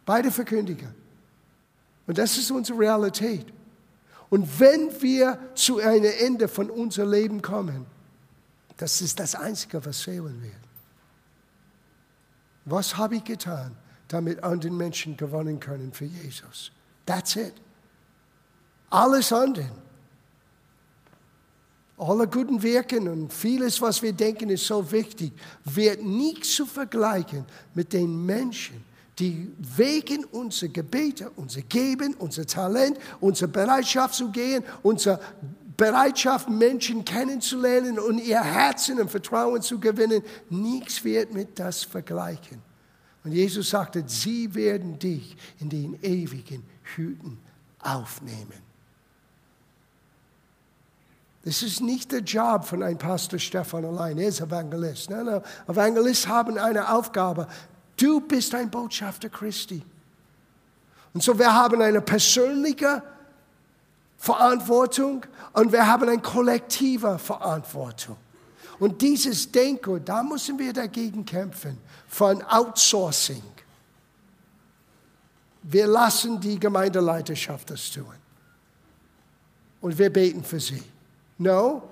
beide 0.06 0.32
Verkündiger. 0.32 0.94
Und 2.08 2.18
das 2.18 2.38
ist 2.38 2.52
unsere 2.52 2.80
Realität. 2.80 3.46
Und 4.30 4.60
wenn 4.60 4.90
wir 5.02 5.40
zu 5.54 5.80
einem 5.80 6.12
Ende 6.20 6.48
von 6.48 6.70
unserem 6.70 7.12
Leben 7.12 7.42
kommen, 7.42 7.86
das 8.78 9.02
ist 9.02 9.20
das 9.20 9.36
Einzige, 9.36 9.86
was 9.86 10.02
fehlen 10.02 10.42
wird. 10.42 10.54
Was 12.66 12.98
habe 12.98 13.18
ich 13.18 13.24
getan, 13.24 13.78
damit 14.08 14.44
andere 14.44 14.72
Menschen 14.72 15.16
gewonnen 15.16 15.60
können 15.60 15.94
für 15.94 16.06
Jesus? 16.06 16.72
That's 17.06 17.36
it. 17.36 17.54
Alles 18.90 19.32
andere 19.32 19.70
alle 21.98 22.28
guten 22.28 22.62
Wirken 22.62 23.08
und 23.08 23.32
vieles, 23.32 23.82
was 23.82 24.02
wir 24.02 24.14
denken, 24.14 24.50
ist 24.50 24.66
so 24.66 24.92
wichtig, 24.92 25.32
wird 25.64 26.04
nicht 26.04 26.46
zu 26.46 26.66
vergleichen 26.66 27.46
mit 27.74 27.94
den 27.94 28.26
Menschen, 28.26 28.84
die 29.18 29.50
wegen 29.78 30.26
unserer 30.26 30.70
Gebete, 30.70 31.32
unser 31.38 31.62
Geben, 31.62 32.14
unser 32.16 32.46
Talent, 32.46 32.98
unsere 33.22 33.50
Bereitschaft 33.50 34.16
zu 34.16 34.30
gehen, 34.30 34.64
unsere 34.84 35.20
Bereitschaft, 35.78 36.50
Menschen 36.50 37.04
kennenzulernen 37.04 38.00
und 38.00 38.20
ihr 38.20 38.42
Herzen 38.42 39.00
und 39.00 39.10
Vertrauen 39.10 39.62
zu 39.62 39.80
gewinnen, 39.80 40.22
nichts 40.50 41.04
wird 41.04 41.34
mit 41.34 41.58
das 41.60 41.84
vergleichen. 41.84 42.62
Und 43.24 43.32
Jesus 43.32 43.70
sagte, 43.70 44.04
sie 44.06 44.54
werden 44.54 45.00
dich 45.00 45.36
in 45.60 45.70
den 45.70 45.98
ewigen 46.02 46.64
Hüten 46.96 47.40
aufnehmen. 47.80 48.65
Das 51.46 51.62
ist 51.62 51.80
nicht 51.80 52.12
der 52.12 52.22
Job 52.22 52.66
von 52.66 52.82
einem 52.82 52.98
Pastor 52.98 53.38
Stefan 53.38 53.86
allein. 53.86 54.18
Er 54.18 54.30
ist 54.30 54.42
Evangelist. 54.42 55.12
Nein, 55.12 55.26
nein. 55.26 55.42
Evangelisten 55.68 56.32
haben 56.32 56.58
eine 56.58 56.92
Aufgabe. 56.92 57.48
Du 57.96 58.20
bist 58.20 58.54
ein 58.56 58.70
Botschafter 58.70 59.30
Christi. 59.30 59.84
Und 61.14 61.24
so 61.24 61.38
wir 61.38 61.54
haben 61.54 61.82
eine 61.82 62.02
persönliche 62.02 63.04
Verantwortung 64.18 65.24
und 65.54 65.72
wir 65.72 65.86
haben 65.86 66.10
eine 66.10 66.20
kollektive 66.20 67.20
Verantwortung. 67.20 68.18
Und 68.80 69.02
dieses 69.02 69.50
Denken, 69.52 70.04
da 70.04 70.24
müssen 70.24 70.58
wir 70.58 70.74
dagegen 70.74 71.24
kämpfen, 71.24 71.78
von 72.08 72.42
Outsourcing. 72.42 73.44
Wir 75.62 75.86
lassen 75.86 76.40
die 76.42 76.60
Gemeindeleiterschaft 76.60 77.70
das 77.70 77.92
tun. 77.92 78.06
Und 79.80 79.98
wir 79.98 80.12
beten 80.12 80.44
für 80.44 80.60
sie. 80.60 80.84
No. 81.38 81.84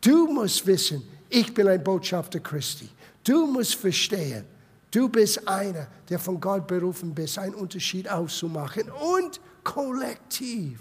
Du 0.00 0.26
musst 0.26 0.66
wissen, 0.66 1.02
ich 1.28 1.52
bin 1.54 1.68
ein 1.68 1.82
Botschafter 1.82 2.40
Christi. 2.40 2.88
Du 3.24 3.46
musst 3.46 3.76
verstehen, 3.76 4.44
Du 4.92 5.08
bist 5.08 5.48
einer, 5.48 5.86
der 6.10 6.18
von 6.18 6.38
Gott 6.38 6.66
berufen 6.66 7.14
bist, 7.14 7.38
einen 7.38 7.54
Unterschied 7.54 8.08
auszumachen. 8.08 8.90
Und 8.90 9.40
kollektiv. 9.64 10.78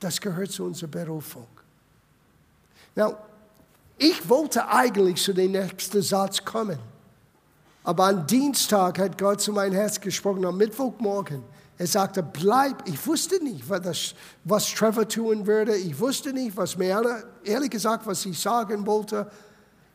Das 0.00 0.20
gehört 0.20 0.50
zu 0.50 0.64
unserer 0.64 0.90
Berufung. 0.90 1.46
Now, 2.96 3.16
ich 3.96 4.28
wollte 4.28 4.68
eigentlich 4.68 5.22
zu 5.22 5.32
dem 5.32 5.52
nächsten 5.52 6.02
Satz 6.02 6.44
kommen. 6.44 6.80
Aber 7.84 8.08
am 8.08 8.26
Dienstag 8.26 8.98
hat 8.98 9.16
Gott 9.16 9.40
zu 9.40 9.52
meinem 9.52 9.74
Herz 9.74 10.00
gesprochen, 10.00 10.44
am 10.44 10.56
Mittwochmorgen. 10.56 11.44
Er 11.78 11.86
sagte, 11.86 12.22
bleib. 12.22 12.88
Ich 12.88 13.06
wusste 13.06 13.42
nicht, 13.42 13.64
was, 13.68 14.74
Trevor 14.74 15.06
tun 15.06 15.46
würde. 15.46 15.76
Ich 15.76 15.98
wusste 15.98 16.32
nicht, 16.32 16.56
was 16.56 16.76
Meana, 16.76 17.22
ehrlich 17.44 17.70
gesagt, 17.70 18.06
was 18.06 18.24
ich 18.24 18.40
sagen 18.40 18.86
wollte. 18.86 19.30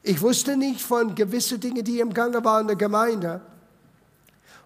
Ich 0.04 0.22
wusste 0.22 0.58
nicht 0.58 0.82
von 0.82 1.15
gewissen 1.15 1.60
Dingen, 1.60 1.84
die 1.84 2.00
im 2.00 2.13
Gange 2.13 2.44
waren 2.44 2.62
in 2.62 2.67
der 2.67 2.76
Gemeinde. 2.76 3.41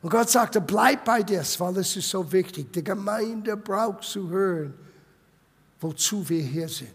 Und 0.01 0.09
Gott 0.09 0.29
sagte, 0.29 0.59
bleib 0.59 1.05
bei 1.05 1.23
das, 1.23 1.59
weil 1.59 1.77
es 1.77 1.95
ist 1.95 2.09
so 2.09 2.31
wichtig. 2.31 2.71
Die 2.73 2.83
Gemeinde 2.83 3.55
braucht 3.55 4.03
zu 4.03 4.29
hören, 4.29 4.73
wozu 5.79 6.27
wir 6.27 6.41
hier 6.43 6.67
sind. 6.67 6.89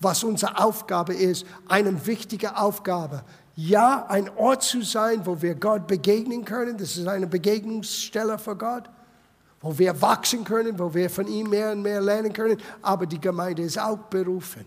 Was 0.00 0.24
unsere 0.24 0.58
Aufgabe 0.58 1.14
ist, 1.14 1.46
eine 1.68 2.06
wichtige 2.06 2.56
Aufgabe. 2.56 3.24
Ja, 3.54 4.04
ein 4.08 4.28
Ort 4.36 4.64
zu 4.64 4.82
sein, 4.82 5.24
wo 5.24 5.40
wir 5.40 5.54
Gott 5.54 5.86
begegnen 5.86 6.44
können. 6.44 6.76
Das 6.76 6.96
ist 6.96 7.06
eine 7.06 7.28
Begegnungsstelle 7.28 8.36
für 8.36 8.56
Gott 8.56 8.90
wo 9.64 9.78
wir 9.78 9.98
wachsen 10.02 10.44
können, 10.44 10.78
wo 10.78 10.92
wir 10.92 11.08
von 11.08 11.26
ihm 11.26 11.48
mehr 11.48 11.72
und 11.72 11.80
mehr 11.80 12.02
lernen 12.02 12.34
können. 12.34 12.58
Aber 12.82 13.06
die 13.06 13.18
Gemeinde 13.18 13.62
ist 13.62 13.78
auch 13.78 13.96
berufen, 13.96 14.66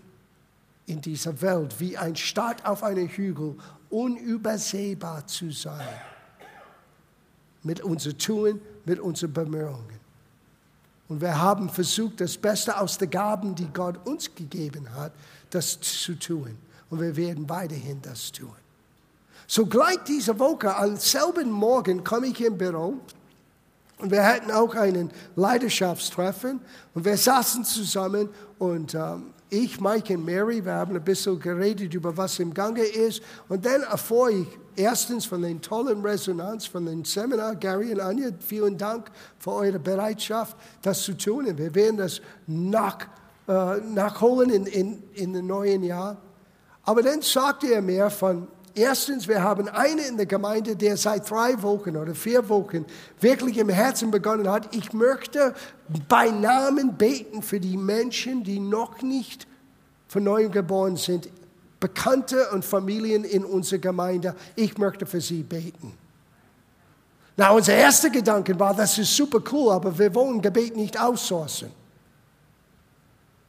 in 0.87 0.99
dieser 0.99 1.39
Welt 1.39 1.79
wie 1.79 1.95
ein 1.95 2.15
Stadt 2.15 2.65
auf 2.65 2.81
einem 2.81 3.07
Hügel 3.07 3.55
unübersehbar 3.91 5.27
zu 5.27 5.51
sein. 5.51 5.87
Mit 7.61 7.81
unserem 7.81 8.17
Tun, 8.17 8.61
mit 8.85 8.99
unseren 8.99 9.33
Bemühungen. 9.33 9.99
Und 11.09 11.21
wir 11.21 11.39
haben 11.39 11.69
versucht, 11.69 12.19
das 12.19 12.35
Beste 12.35 12.75
aus 12.75 12.97
den 12.97 13.11
Gaben, 13.11 13.53
die 13.53 13.67
Gott 13.67 13.99
uns 14.07 14.33
gegeben 14.33 14.91
hat, 14.95 15.11
das 15.51 15.79
zu 15.79 16.17
tun. 16.17 16.57
Und 16.89 17.01
wir 17.01 17.15
werden 17.15 17.47
weiterhin 17.47 18.01
das 18.01 18.31
tun. 18.31 18.49
So 19.45 19.67
gleich 19.67 19.99
diese 20.07 20.39
Woche, 20.39 20.75
am 20.75 20.97
selben 20.97 21.51
Morgen 21.51 22.03
komme 22.03 22.27
ich 22.27 22.41
im 22.43 22.57
Büro 22.57 22.95
und 23.99 24.11
wir 24.11 24.25
hatten 24.25 24.51
auch 24.51 24.75
einen 24.75 25.11
Leidenschaftstreffen 25.35 26.59
und 26.93 27.05
wir 27.05 27.17
saßen 27.17 27.63
zusammen 27.63 28.29
und 28.59 28.93
ähm, 28.93 29.33
ich, 29.49 29.79
Mike 29.79 30.13
und 30.13 30.25
Mary, 30.25 30.63
wir 30.65 30.73
haben 30.73 30.95
ein 30.95 31.03
bisschen 31.03 31.39
geredet 31.39 31.93
über 31.93 32.15
was 32.17 32.37
im 32.39 32.53
Gange 32.53 32.81
ist. 32.81 33.21
Und 33.47 33.65
dann 33.65 33.81
erfuhr 33.83 34.29
ich 34.29 34.47
erstens 34.75 35.25
von 35.25 35.41
den 35.41 35.61
tollen 35.61 36.01
Resonanz 36.01 36.65
von 36.65 36.85
dem 36.85 37.05
Seminar. 37.05 37.55
Gary 37.55 37.93
und 37.93 38.01
Anja, 38.01 38.29
vielen 38.39 38.77
Dank 38.77 39.09
für 39.39 39.53
eure 39.53 39.79
Bereitschaft, 39.79 40.57
das 40.81 41.03
zu 41.03 41.15
tun. 41.15 41.47
Und 41.47 41.57
wir 41.57 41.73
werden 41.73 41.95
das 41.95 42.19
nach, 42.45 42.99
äh, 43.47 43.77
nachholen 43.77 44.49
in, 44.49 44.65
in, 44.65 45.03
in 45.13 45.31
dem 45.31 45.47
neuen 45.47 45.83
Jahr. 45.83 46.17
Aber 46.83 47.01
dann 47.01 47.21
sagte 47.21 47.67
er 47.73 47.81
mir 47.81 48.09
von 48.09 48.49
Erstens, 48.77 49.27
wir 49.27 49.41
haben 49.41 49.67
einen 49.69 50.05
in 50.05 50.17
der 50.17 50.27
Gemeinde, 50.27 50.75
der 50.75 50.97
seit 50.97 51.27
drei 51.27 51.59
Wochen 51.63 51.97
oder 51.97 52.13
vier 52.13 52.47
Wochen 52.47 52.85
wirklich 53.19 53.57
im 53.57 53.69
Herzen 53.69 54.11
begonnen 54.11 54.47
hat. 54.47 54.75
Ich 54.75 54.93
möchte 54.93 55.55
bei 56.07 56.29
Namen 56.29 56.95
beten 56.95 57.41
für 57.41 57.59
die 57.59 57.75
Menschen, 57.75 58.43
die 58.43 58.59
noch 58.59 59.01
nicht 59.01 59.47
von 60.07 60.23
neuem 60.23 60.51
geboren 60.51 60.95
sind. 60.95 61.27
Bekannte 61.79 62.51
und 62.51 62.63
Familien 62.63 63.23
in 63.23 63.43
unserer 63.43 63.79
Gemeinde. 63.79 64.35
Ich 64.55 64.77
möchte 64.77 65.07
für 65.07 65.21
sie 65.21 65.41
beten. 65.41 65.93
Na, 67.35 67.49
unser 67.49 67.73
erster 67.73 68.11
Gedanke 68.11 68.59
war, 68.59 68.75
das 68.75 68.95
ist 68.99 69.15
super 69.15 69.39
cool, 69.51 69.71
aber 69.71 69.97
wir 69.97 70.13
wollen 70.13 70.39
Gebet 70.39 70.75
nicht 70.75 71.01
outsourcen. 71.01 71.71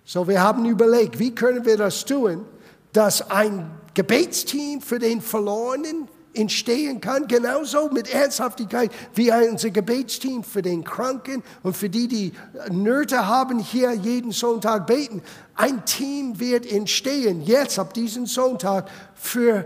So, 0.07 0.27
wir 0.27 0.41
haben 0.41 0.65
überlegt, 0.65 1.19
wie 1.19 1.35
können 1.35 1.67
wir 1.67 1.77
das 1.77 2.03
tun, 2.03 2.47
dass 2.95 3.31
ein 3.31 3.78
Gebetsteam 3.99 4.81
für 4.81 5.01
den 5.01 5.21
Verlorenen 5.21 6.07
entstehen 6.33 7.01
kann, 7.01 7.27
genauso 7.27 7.91
mit 7.91 8.09
Ernsthaftigkeit 8.09 8.93
wie 9.17 9.33
unser 9.33 9.71
Gebetsteam 9.71 10.45
für 10.45 10.63
den 10.63 10.85
Kranken 10.85 11.43
und 11.65 11.77
für 11.77 11.89
die, 11.89 12.07
die 12.07 12.33
Nöte 12.71 13.27
haben, 13.27 13.59
hier 13.59 13.93
jeden 13.95 14.31
Sonntag 14.31 14.87
beten. 14.87 15.21
Ein 15.57 15.85
Team 15.85 16.39
wird 16.39 16.71
entstehen, 16.71 17.43
jetzt 17.43 17.81
ab 17.81 17.93
diesem 17.93 18.27
Sonntag, 18.27 18.89
für 19.17 19.65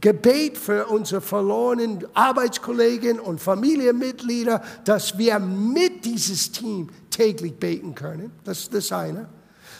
Gebet 0.00 0.56
für 0.56 0.86
unsere 0.86 1.20
verlorenen 1.20 2.06
Arbeitskollegen 2.14 3.20
und 3.20 3.42
Familienmitglieder, 3.42 4.62
dass 4.86 5.18
wir 5.18 5.38
mit 5.38 6.06
dieses 6.06 6.50
Team 6.50 6.88
täglich 7.10 7.56
beten 7.56 7.94
können. 7.94 8.32
Das 8.42 8.60
ist 8.60 8.72
das 8.72 8.90
eine. 8.90 9.28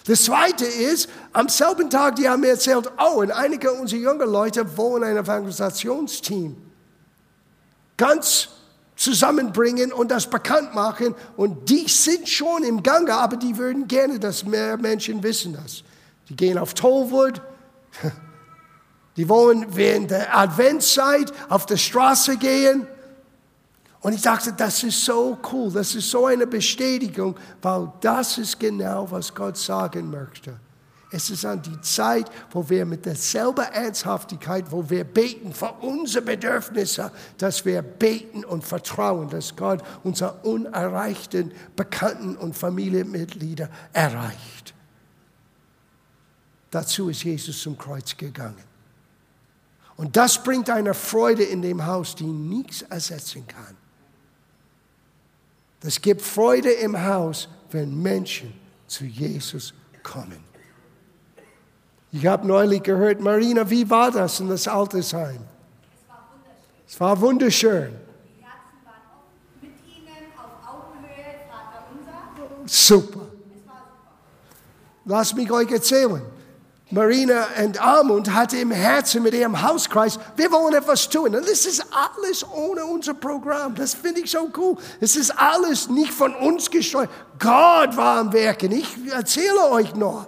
Das 0.06 0.22
zweite 0.24 0.64
ist, 0.64 1.08
am 1.32 1.48
selben 1.48 1.90
Tag, 1.90 2.14
die 2.16 2.28
haben 2.28 2.40
mir 2.40 2.50
erzählt, 2.50 2.90
oh, 2.98 3.20
und 3.20 3.32
einige 3.32 3.72
unserer 3.72 4.00
jungen 4.00 4.30
Leute 4.30 4.76
wollen 4.76 5.02
ein 5.02 5.16
Evangelisationsteam 5.16 6.56
ganz 7.96 8.48
zusammenbringen 8.94 9.92
und 9.92 10.10
das 10.10 10.28
bekannt 10.28 10.74
machen. 10.74 11.14
Und 11.36 11.68
die 11.68 11.88
sind 11.88 12.28
schon 12.28 12.62
im 12.62 12.82
Gange, 12.82 13.14
aber 13.14 13.36
die 13.36 13.56
würden 13.56 13.88
gerne, 13.88 14.20
dass 14.20 14.44
mehr 14.44 14.76
Menschen 14.76 15.22
wissen 15.22 15.54
das. 15.54 15.82
Die 16.28 16.36
gehen 16.36 16.58
auf 16.58 16.74
Tollwood. 16.74 17.42
Die 19.16 19.30
wollen 19.30 19.64
während 19.70 20.10
der 20.10 20.36
Adventszeit 20.36 21.32
auf 21.48 21.64
der 21.64 21.78
Straße 21.78 22.36
gehen 22.36 22.86
und 24.00 24.12
ich 24.12 24.22
dachte, 24.22 24.52
das 24.52 24.82
ist 24.82 25.04
so 25.04 25.38
cool, 25.52 25.72
das 25.72 25.94
ist 25.94 26.10
so 26.10 26.26
eine 26.26 26.46
Bestätigung, 26.46 27.36
weil 27.62 27.92
das 28.00 28.38
ist 28.38 28.58
genau, 28.58 29.10
was 29.10 29.34
Gott 29.34 29.56
sagen 29.56 30.10
möchte. 30.10 30.58
Es 31.10 31.30
ist 31.30 31.44
an 31.44 31.62
die 31.62 31.80
Zeit, 31.80 32.30
wo 32.50 32.68
wir 32.68 32.84
mit 32.84 33.06
derselben 33.06 33.64
Ernsthaftigkeit, 33.64 34.70
wo 34.70 34.88
wir 34.90 35.04
beten 35.04 35.52
für 35.52 35.72
unsere 35.80 36.24
Bedürfnisse, 36.24 37.12
dass 37.38 37.64
wir 37.64 37.80
beten 37.80 38.44
und 38.44 38.64
vertrauen, 38.64 39.28
dass 39.30 39.54
Gott 39.54 39.82
unsere 40.02 40.32
unerreichten 40.42 41.52
Bekannten 41.76 42.36
und 42.36 42.56
Familienmitglieder 42.56 43.70
erreicht. 43.92 44.74
Dazu 46.70 47.08
ist 47.08 47.22
Jesus 47.22 47.62
zum 47.62 47.78
Kreuz 47.78 48.16
gegangen. 48.16 48.64
Und 49.96 50.16
das 50.16 50.42
bringt 50.42 50.68
eine 50.68 50.92
Freude 50.92 51.44
in 51.44 51.62
dem 51.62 51.86
Haus, 51.86 52.14
die 52.14 52.26
nichts 52.26 52.82
ersetzen 52.82 53.46
kann. 53.46 53.76
Es 55.86 56.00
gibt 56.02 56.20
Freude 56.20 56.72
im 56.72 57.00
Haus, 57.00 57.48
wenn 57.70 58.02
Menschen 58.02 58.52
zu 58.88 59.04
Jesus 59.04 59.72
kommen. 60.02 60.44
Ich 62.10 62.26
habe 62.26 62.46
neulich 62.46 62.82
gehört, 62.82 63.20
Marina, 63.20 63.68
wie 63.70 63.88
war 63.88 64.10
das 64.10 64.40
in 64.40 64.48
das 64.48 64.66
Altersheim? 64.66 65.38
Es 66.88 66.98
war 66.98 67.20
wunderschön. 67.20 67.92
Die 67.92 68.42
Herzen 68.42 68.84
waren 68.84 69.02
offen 69.14 69.60
mit 69.62 69.72
ihnen 69.86 70.32
auf 70.36 70.52
Augenhöhe, 70.68 71.46
Vater 71.48 71.86
unser. 71.92 72.68
Super. 72.68 73.26
Lass 75.04 75.34
mich 75.34 75.50
euch 75.52 75.70
erzählen. 75.70 76.22
Marina 76.90 77.48
und 77.64 77.80
Armund 77.82 78.32
hatte 78.32 78.58
im 78.58 78.70
Herzen 78.70 79.24
mit 79.24 79.34
ihrem 79.34 79.60
Hauskreis, 79.60 80.20
wir 80.36 80.52
wollen 80.52 80.74
etwas 80.74 81.08
tun. 81.08 81.34
Und 81.34 81.48
das 81.48 81.66
ist 81.66 81.84
alles 81.90 82.46
ohne 82.48 82.84
unser 82.84 83.14
Programm. 83.14 83.74
Das 83.74 83.92
finde 83.94 84.20
ich 84.20 84.30
so 84.30 84.48
cool. 84.56 84.76
Es 85.00 85.16
ist 85.16 85.32
alles 85.32 85.88
nicht 85.88 86.12
von 86.12 86.32
uns 86.34 86.70
gesteuert. 86.70 87.10
Gott 87.40 87.96
war 87.96 88.20
am 88.20 88.32
Werken. 88.32 88.70
Ich 88.70 88.86
erzähle 89.10 89.68
euch 89.70 89.96
noch. 89.96 90.26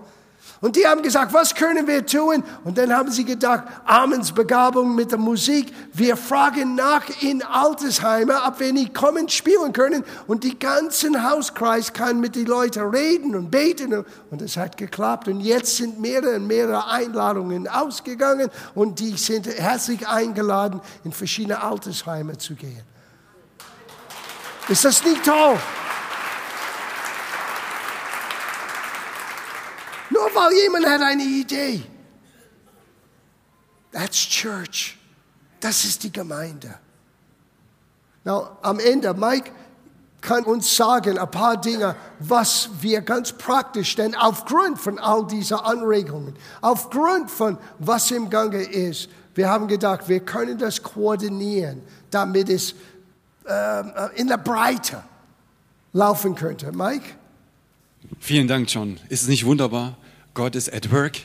Und 0.61 0.75
die 0.75 0.87
haben 0.87 1.03
gesagt, 1.03 1.33
was 1.33 1.55
können 1.55 1.87
wir 1.87 2.05
tun? 2.05 2.43
Und 2.65 2.79
dann 2.79 2.93
haben 2.93 3.13
sie 3.13 3.25
gedacht, 3.25 3.65
Amens 3.85 4.33
Begabung 4.33 4.95
mit 4.95 5.13
der 5.13 5.19
Musik. 5.19 5.73
Wir 5.93 6.17
fragen 6.17 6.75
nach 6.75 7.05
in 7.21 7.45
Altersheime, 7.45 8.35
ob 8.45 8.59
wir 8.59 8.73
nicht 8.73 8.93
kommen 8.93 9.29
spielen 9.29 9.73
können. 9.73 10.05
Und 10.27 10.43
die 10.43 10.59
ganzen 10.59 11.29
Hauskreis 11.29 11.93
kann 11.93 12.19
mit 12.19 12.35
den 12.35 12.47
Leuten 12.47 12.83
reden 12.91 13.37
und 13.37 13.51
beten. 13.51 14.05
Und 14.31 14.43
es 14.43 14.57
hat 14.57 14.77
geklappt. 14.77 15.29
Und 15.29 15.41
jetzt 15.41 15.77
sind 15.77 16.01
mehrere 16.01 16.37
und 16.37 16.49
mehrere 16.49 16.89
Einladungen 16.89 17.69
ausgegangen. 17.69 18.51
Und 18.75 18.99
die 18.99 19.17
sind 19.17 19.47
herzlich 19.47 20.09
eingeladen, 20.09 20.81
in 21.05 21.13
verschiedene 21.13 21.63
Altersheime 21.63 22.37
zu 22.37 22.57
gehen. 22.57 22.83
Ist 24.69 24.85
das 24.85 25.05
nicht 25.05 25.25
toll? 25.25 25.57
Nur 30.11 30.25
weil 30.35 30.53
jemand 30.55 30.87
hat 30.87 31.03
eine 31.03 31.23
Idee. 31.23 31.83
That's 33.93 34.19
church. 34.19 34.97
Das 35.61 35.85
ist 35.85 36.03
die 36.05 36.13
Gemeinde. 36.13 36.79
Now, 38.25 38.59
am 38.63 38.79
Ende, 38.79 39.13
Mike 39.15 39.51
kann 40.21 40.45
uns 40.45 40.75
sagen 40.75 41.19
ein 41.19 41.31
paar 41.31 41.57
Dinge, 41.57 41.95
was 42.19 42.69
wir 42.81 43.01
ganz 43.01 43.33
praktisch, 43.33 43.95
denn 43.95 44.15
aufgrund 44.15 44.79
von 44.79 44.99
all 44.99 45.27
dieser 45.27 45.65
Anregungen, 45.65 46.35
aufgrund 46.61 47.31
von 47.31 47.57
was 47.79 48.11
im 48.11 48.29
Gange 48.29 48.63
ist, 48.63 49.09
wir 49.35 49.49
haben 49.49 49.69
gedacht, 49.69 50.09
wir 50.09 50.21
können 50.21 50.59
das 50.59 50.83
koordinieren, 50.83 51.83
damit 52.11 52.49
es 52.49 52.75
äh, 53.45 54.17
in 54.17 54.27
der 54.27 54.39
Breite 54.39 55.03
laufen 55.93 56.35
könnte. 56.35 56.73
Mike? 56.73 57.18
Vielen 58.21 58.49
Dank, 58.49 58.73
John. 58.73 58.99
Ist 59.09 59.23
es 59.23 59.29
nicht 59.29 59.45
wunderbar? 59.45 59.97
Gott 60.35 60.55
ist 60.55 60.73
at 60.73 60.91
work. 60.93 61.19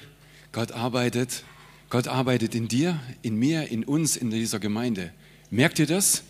Gott 0.51 0.71
arbeitet. 0.71 1.43
Gott 1.89 2.07
arbeitet 2.07 2.55
in 2.55 2.67
dir, 2.67 2.99
in 3.21 3.35
mir, 3.35 3.69
in 3.69 3.83
uns, 3.83 4.17
in 4.17 4.31
dieser 4.31 4.59
Gemeinde. 4.59 5.11
Merkt 5.51 5.77
ihr 5.79 5.85
das? 5.85 6.23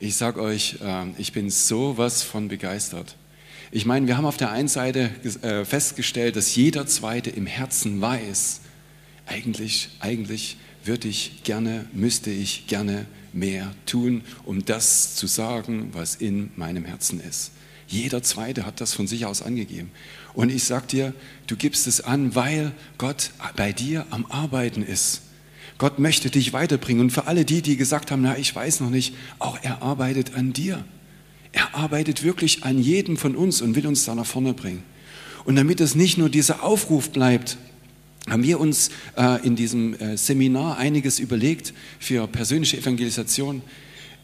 Ich 0.00 0.16
sage 0.16 0.40
euch, 0.40 0.78
ähm, 0.82 1.14
ich 1.18 1.32
bin 1.32 1.50
sowas 1.50 2.22
von 2.22 2.48
begeistert. 2.48 3.16
Ich 3.70 3.86
meine, 3.86 4.06
wir 4.06 4.16
haben 4.16 4.26
auf 4.26 4.36
der 4.36 4.50
einen 4.50 4.68
Seite 4.68 5.10
äh, 5.42 5.64
festgestellt, 5.64 6.36
dass 6.36 6.54
jeder 6.54 6.86
Zweite 6.86 7.30
im 7.30 7.46
Herzen 7.46 8.00
weiß, 8.00 8.60
eigentlich, 9.26 9.90
eigentlich 10.00 10.56
würde 10.84 11.08
ich 11.08 11.42
gerne, 11.44 11.86
müsste 11.92 12.30
ich 12.30 12.66
gerne 12.66 13.06
mehr 13.32 13.74
tun, 13.86 14.22
um 14.44 14.64
das 14.64 15.14
zu 15.16 15.26
sagen, 15.26 15.90
was 15.92 16.16
in 16.16 16.50
meinem 16.56 16.84
Herzen 16.84 17.20
ist. 17.20 17.52
Jeder 17.88 18.22
Zweite 18.22 18.66
hat 18.66 18.80
das 18.80 18.94
von 18.94 19.06
sich 19.06 19.26
aus 19.26 19.42
angegeben. 19.42 19.90
Und 20.34 20.50
ich 20.50 20.64
sage 20.64 20.86
dir, 20.88 21.14
du 21.46 21.56
gibst 21.56 21.86
es 21.86 22.00
an, 22.00 22.34
weil 22.34 22.72
Gott 22.98 23.30
bei 23.56 23.72
dir 23.72 24.06
am 24.10 24.26
Arbeiten 24.26 24.82
ist. 24.82 25.22
Gott 25.78 25.98
möchte 25.98 26.30
dich 26.30 26.52
weiterbringen. 26.52 27.02
Und 27.02 27.10
für 27.10 27.26
alle 27.26 27.44
die, 27.44 27.62
die 27.62 27.76
gesagt 27.76 28.10
haben, 28.10 28.22
na, 28.22 28.36
ich 28.36 28.54
weiß 28.54 28.80
noch 28.80 28.90
nicht, 28.90 29.14
auch 29.38 29.58
er 29.62 29.82
arbeitet 29.82 30.34
an 30.34 30.52
dir. 30.52 30.84
Er 31.52 31.74
arbeitet 31.74 32.22
wirklich 32.22 32.64
an 32.64 32.78
jedem 32.78 33.16
von 33.16 33.36
uns 33.36 33.62
und 33.62 33.76
will 33.76 33.86
uns 33.86 34.04
da 34.04 34.14
nach 34.14 34.26
vorne 34.26 34.52
bringen. 34.52 34.82
Und 35.44 35.56
damit 35.56 35.80
es 35.80 35.94
nicht 35.94 36.18
nur 36.18 36.28
dieser 36.28 36.62
Aufruf 36.62 37.10
bleibt, 37.10 37.56
haben 38.28 38.42
wir 38.42 38.58
uns 38.58 38.90
äh, 39.16 39.46
in 39.46 39.54
diesem 39.54 39.94
äh, 39.94 40.16
Seminar 40.16 40.78
einiges 40.78 41.20
überlegt 41.20 41.72
für 42.00 42.26
persönliche 42.26 42.78
Evangelisation. 42.78 43.62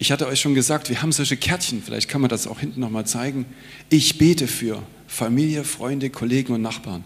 Ich 0.02 0.10
hatte 0.10 0.26
euch 0.26 0.40
schon 0.40 0.56
gesagt, 0.56 0.88
wir 0.88 1.00
haben 1.00 1.12
solche 1.12 1.36
Kärtchen, 1.36 1.80
vielleicht 1.80 2.08
kann 2.08 2.20
man 2.20 2.28
das 2.28 2.48
auch 2.48 2.58
hinten 2.58 2.80
nochmal 2.80 3.06
zeigen. 3.06 3.46
Ich 3.88 4.18
bete 4.18 4.48
für 4.48 4.82
Familie, 5.06 5.62
Freunde, 5.62 6.10
Kollegen 6.10 6.54
und 6.54 6.60
Nachbarn. 6.60 7.04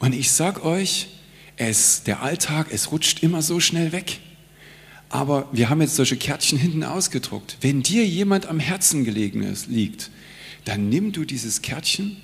Und 0.00 0.14
ich 0.14 0.30
sage 0.30 0.62
euch, 0.62 1.08
es, 1.56 2.02
der 2.02 2.20
Alltag, 2.20 2.66
es 2.70 2.92
rutscht 2.92 3.22
immer 3.22 3.40
so 3.40 3.58
schnell 3.58 3.90
weg. 3.92 4.18
Aber 5.08 5.48
wir 5.50 5.70
haben 5.70 5.80
jetzt 5.80 5.96
solche 5.96 6.18
Kärtchen 6.18 6.58
hinten 6.58 6.84
ausgedruckt. 6.84 7.56
Wenn 7.62 7.82
dir 7.82 8.04
jemand 8.04 8.44
am 8.44 8.60
Herzen 8.60 9.04
gelegen 9.04 9.42
ist, 9.42 9.68
liegt, 9.68 10.10
dann 10.66 10.90
nimm 10.90 11.12
du 11.12 11.24
dieses 11.24 11.62
Kärtchen 11.62 12.18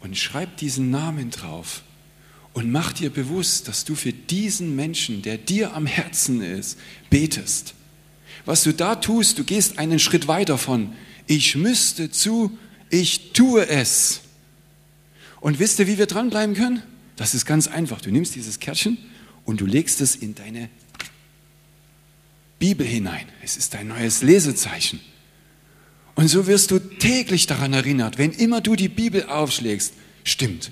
und 0.00 0.18
schreib 0.18 0.56
diesen 0.56 0.90
Namen 0.90 1.30
drauf 1.30 1.82
und 2.54 2.72
mach 2.72 2.92
dir 2.92 3.10
bewusst, 3.10 3.68
dass 3.68 3.84
du 3.84 3.94
für 3.94 4.12
diesen 4.12 4.74
Menschen, 4.74 5.22
der 5.22 5.38
dir 5.38 5.74
am 5.74 5.86
Herzen 5.86 6.42
ist, 6.42 6.76
betest. 7.08 7.74
Was 8.44 8.62
du 8.62 8.72
da 8.72 8.96
tust, 8.96 9.38
du 9.38 9.44
gehst 9.44 9.78
einen 9.78 9.98
Schritt 9.98 10.28
weiter 10.28 10.58
von 10.58 10.92
ich 11.26 11.56
müsste 11.56 12.10
zu, 12.10 12.56
ich 12.90 13.32
tue 13.32 13.66
es. 13.66 14.20
Und 15.40 15.58
wisst 15.58 15.78
ihr, 15.78 15.86
wie 15.86 15.98
wir 15.98 16.06
dranbleiben 16.06 16.54
können? 16.54 16.82
Das 17.16 17.34
ist 17.34 17.46
ganz 17.46 17.66
einfach. 17.66 18.00
Du 18.00 18.10
nimmst 18.10 18.34
dieses 18.34 18.60
Kärtchen 18.60 18.98
und 19.44 19.60
du 19.60 19.66
legst 19.66 20.00
es 20.00 20.16
in 20.16 20.34
deine 20.34 20.68
Bibel 22.58 22.86
hinein. 22.86 23.26
Es 23.42 23.56
ist 23.56 23.74
dein 23.74 23.88
neues 23.88 24.22
Lesezeichen. 24.22 25.00
Und 26.14 26.28
so 26.28 26.46
wirst 26.46 26.70
du 26.70 26.78
täglich 26.78 27.46
daran 27.46 27.72
erinnert, 27.72 28.18
wenn 28.18 28.30
immer 28.30 28.60
du 28.60 28.76
die 28.76 28.88
Bibel 28.88 29.24
aufschlägst, 29.24 29.94
stimmt, 30.22 30.70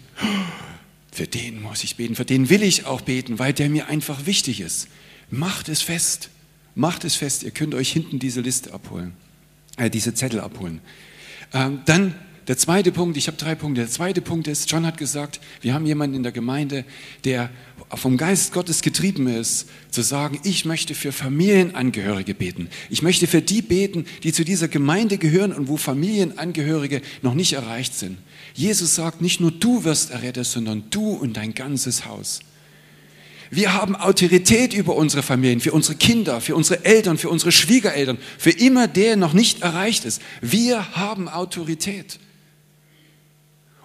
für 1.10 1.26
den 1.26 1.60
muss 1.60 1.84
ich 1.84 1.96
beten, 1.96 2.14
für 2.14 2.24
den 2.24 2.48
will 2.48 2.62
ich 2.62 2.86
auch 2.86 3.00
beten, 3.00 3.38
weil 3.38 3.52
der 3.52 3.68
mir 3.68 3.88
einfach 3.88 4.24
wichtig 4.26 4.60
ist. 4.60 4.88
Macht 5.30 5.68
es 5.68 5.82
fest, 5.82 6.30
macht 6.75 7.05
es 7.05 7.14
fest. 7.14 7.43
Ihr 7.43 7.51
könnt 7.51 7.75
euch 7.75 7.93
hinten 7.93 8.18
diese 8.18 8.41
Liste 8.41 8.73
abholen, 8.73 9.12
äh, 9.77 9.91
diese 9.91 10.14
Zettel 10.14 10.41
abholen. 10.41 10.81
Ähm, 11.53 11.81
dann 11.87 12.14
der 12.49 12.59
zweite 12.59 12.91
Punkt, 12.91 13.16
ich 13.16 13.29
habe 13.29 13.37
drei 13.37 13.55
Punkte. 13.55 13.83
Der 13.83 13.91
zweite 13.91 14.20
Punkt 14.20 14.49
ist, 14.49 14.68
John 14.70 14.85
hat 14.85 14.99
gesagt, 14.99 15.41
wir 15.61 15.75
haben 15.75 15.87
jemanden 15.87 16.16
in 16.16 16.23
der 16.25 16.33
Gemeinde, 16.33 16.85
der 17.25 17.51
vom 17.95 18.16
Geist 18.16 18.53
Gottes 18.53 18.83
getrieben 18.83 19.29
ist, 19.29 19.68
zu 19.91 20.03
sagen, 20.03 20.41
ich 20.43 20.64
möchte 20.64 20.95
für 20.95 21.12
Familienangehörige 21.12 22.35
beten. 22.35 22.68
Ich 22.91 23.03
möchte 23.03 23.29
für 23.29 23.43
die 23.43 23.62
beten, 23.62 24.07
die 24.25 24.33
zu 24.33 24.45
dieser 24.45 24.66
Gemeinde 24.66 25.18
gehören 25.18 25.53
und 25.53 25.68
wo 25.68 25.77
Familienangehörige 25.77 27.03
noch 27.20 27.35
nicht 27.35 27.53
erreicht 27.53 27.95
sind. 27.95 28.18
Jesus 28.55 28.97
sagt, 28.97 29.20
nicht 29.20 29.41
nur 29.41 29.53
du 29.53 29.85
wirst 29.85 30.11
errettet, 30.11 30.47
sondern 30.47 30.85
du 30.91 31.11
und 31.11 31.37
dein 31.37 31.55
ganzes 31.55 32.07
Haus. 32.07 32.41
Wir 33.55 33.74
haben 33.74 33.96
Autorität 33.96 34.72
über 34.72 34.96
unsere 34.96 35.22
Familien, 35.22 35.61
für 35.61 35.72
unsere 35.72 35.94
Kinder, 35.94 36.40
für 36.40 36.57
unsere 36.57 36.86
Eltern, 36.86 37.18
für 37.18 37.28
unsere 37.28 37.53
Schwiegereltern, 37.53 38.16
für 38.38 38.48
immer 38.48 38.88
der 38.88 39.16
noch 39.16 39.34
nicht 39.34 39.61
erreicht 39.61 40.07
ist. 40.07 40.22
Wir 40.40 40.96
haben 40.96 41.28
Autorität. 41.28 42.18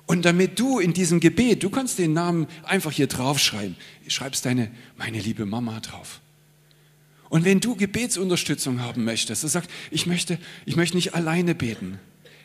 Und 0.05 0.23
damit 0.23 0.57
du 0.57 0.79
in 0.79 0.93
diesem 0.93 1.19
Gebet, 1.19 1.63
du 1.63 1.69
kannst 1.69 1.99
den 1.99 2.13
Namen 2.13 2.47
einfach 2.63 2.93
hier 2.93 3.07
draufschreiben, 3.07 3.75
schreibst 4.07 4.45
deine, 4.45 4.71
meine 4.95 5.19
liebe 5.19 5.45
Mama 5.45 5.81
drauf. 5.81 6.21
Und 7.27 7.43
wenn 7.43 7.59
du 7.59 7.75
Gebetsunterstützung 7.75 8.81
haben 8.81 9.03
möchtest, 9.03 9.43
du 9.43 9.49
sagst, 9.49 9.69
ich 9.91 10.05
möchte, 10.05 10.39
ich 10.65 10.77
möchte 10.77 10.95
nicht 10.95 11.13
alleine 11.13 11.55
beten, 11.55 11.99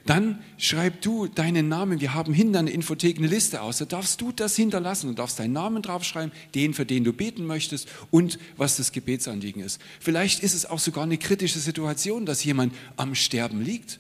dann 0.07 0.43
schreib 0.59 1.01
du 1.03 1.29
deinen 1.29 1.69
Namen. 1.69 2.01
Wir 2.01 2.15
haben 2.15 2.35
hinter 2.35 2.59
einer 2.59 2.71
Infothek 2.71 3.19
eine 3.19 3.29
Liste 3.29 3.63
aus. 3.63 3.79
Da 3.79 3.85
darfst 3.85 4.21
du 4.21 4.33
das 4.33 4.57
hinterlassen 4.57 5.09
und 5.09 5.19
darfst 5.19 5.39
deinen 5.39 5.53
Namen 5.53 5.83
draufschreiben, 5.83 6.33
den, 6.55 6.75
für 6.75 6.85
den 6.85 7.05
du 7.05 7.13
beten 7.13 7.47
möchtest 7.47 7.89
und 8.11 8.39
was 8.57 8.77
das 8.77 8.93
Gebetsanliegen 8.93 9.63
ist. 9.63 9.81
Vielleicht 10.01 10.43
ist 10.43 10.55
es 10.55 10.67
auch 10.67 10.81
sogar 10.81 11.05
eine 11.05 11.19
kritische 11.19 11.61
Situation, 11.61 12.27
dass 12.27 12.43
jemand 12.43 12.75
am 12.97 13.15
Sterben 13.15 13.63
liegt. 13.63 13.99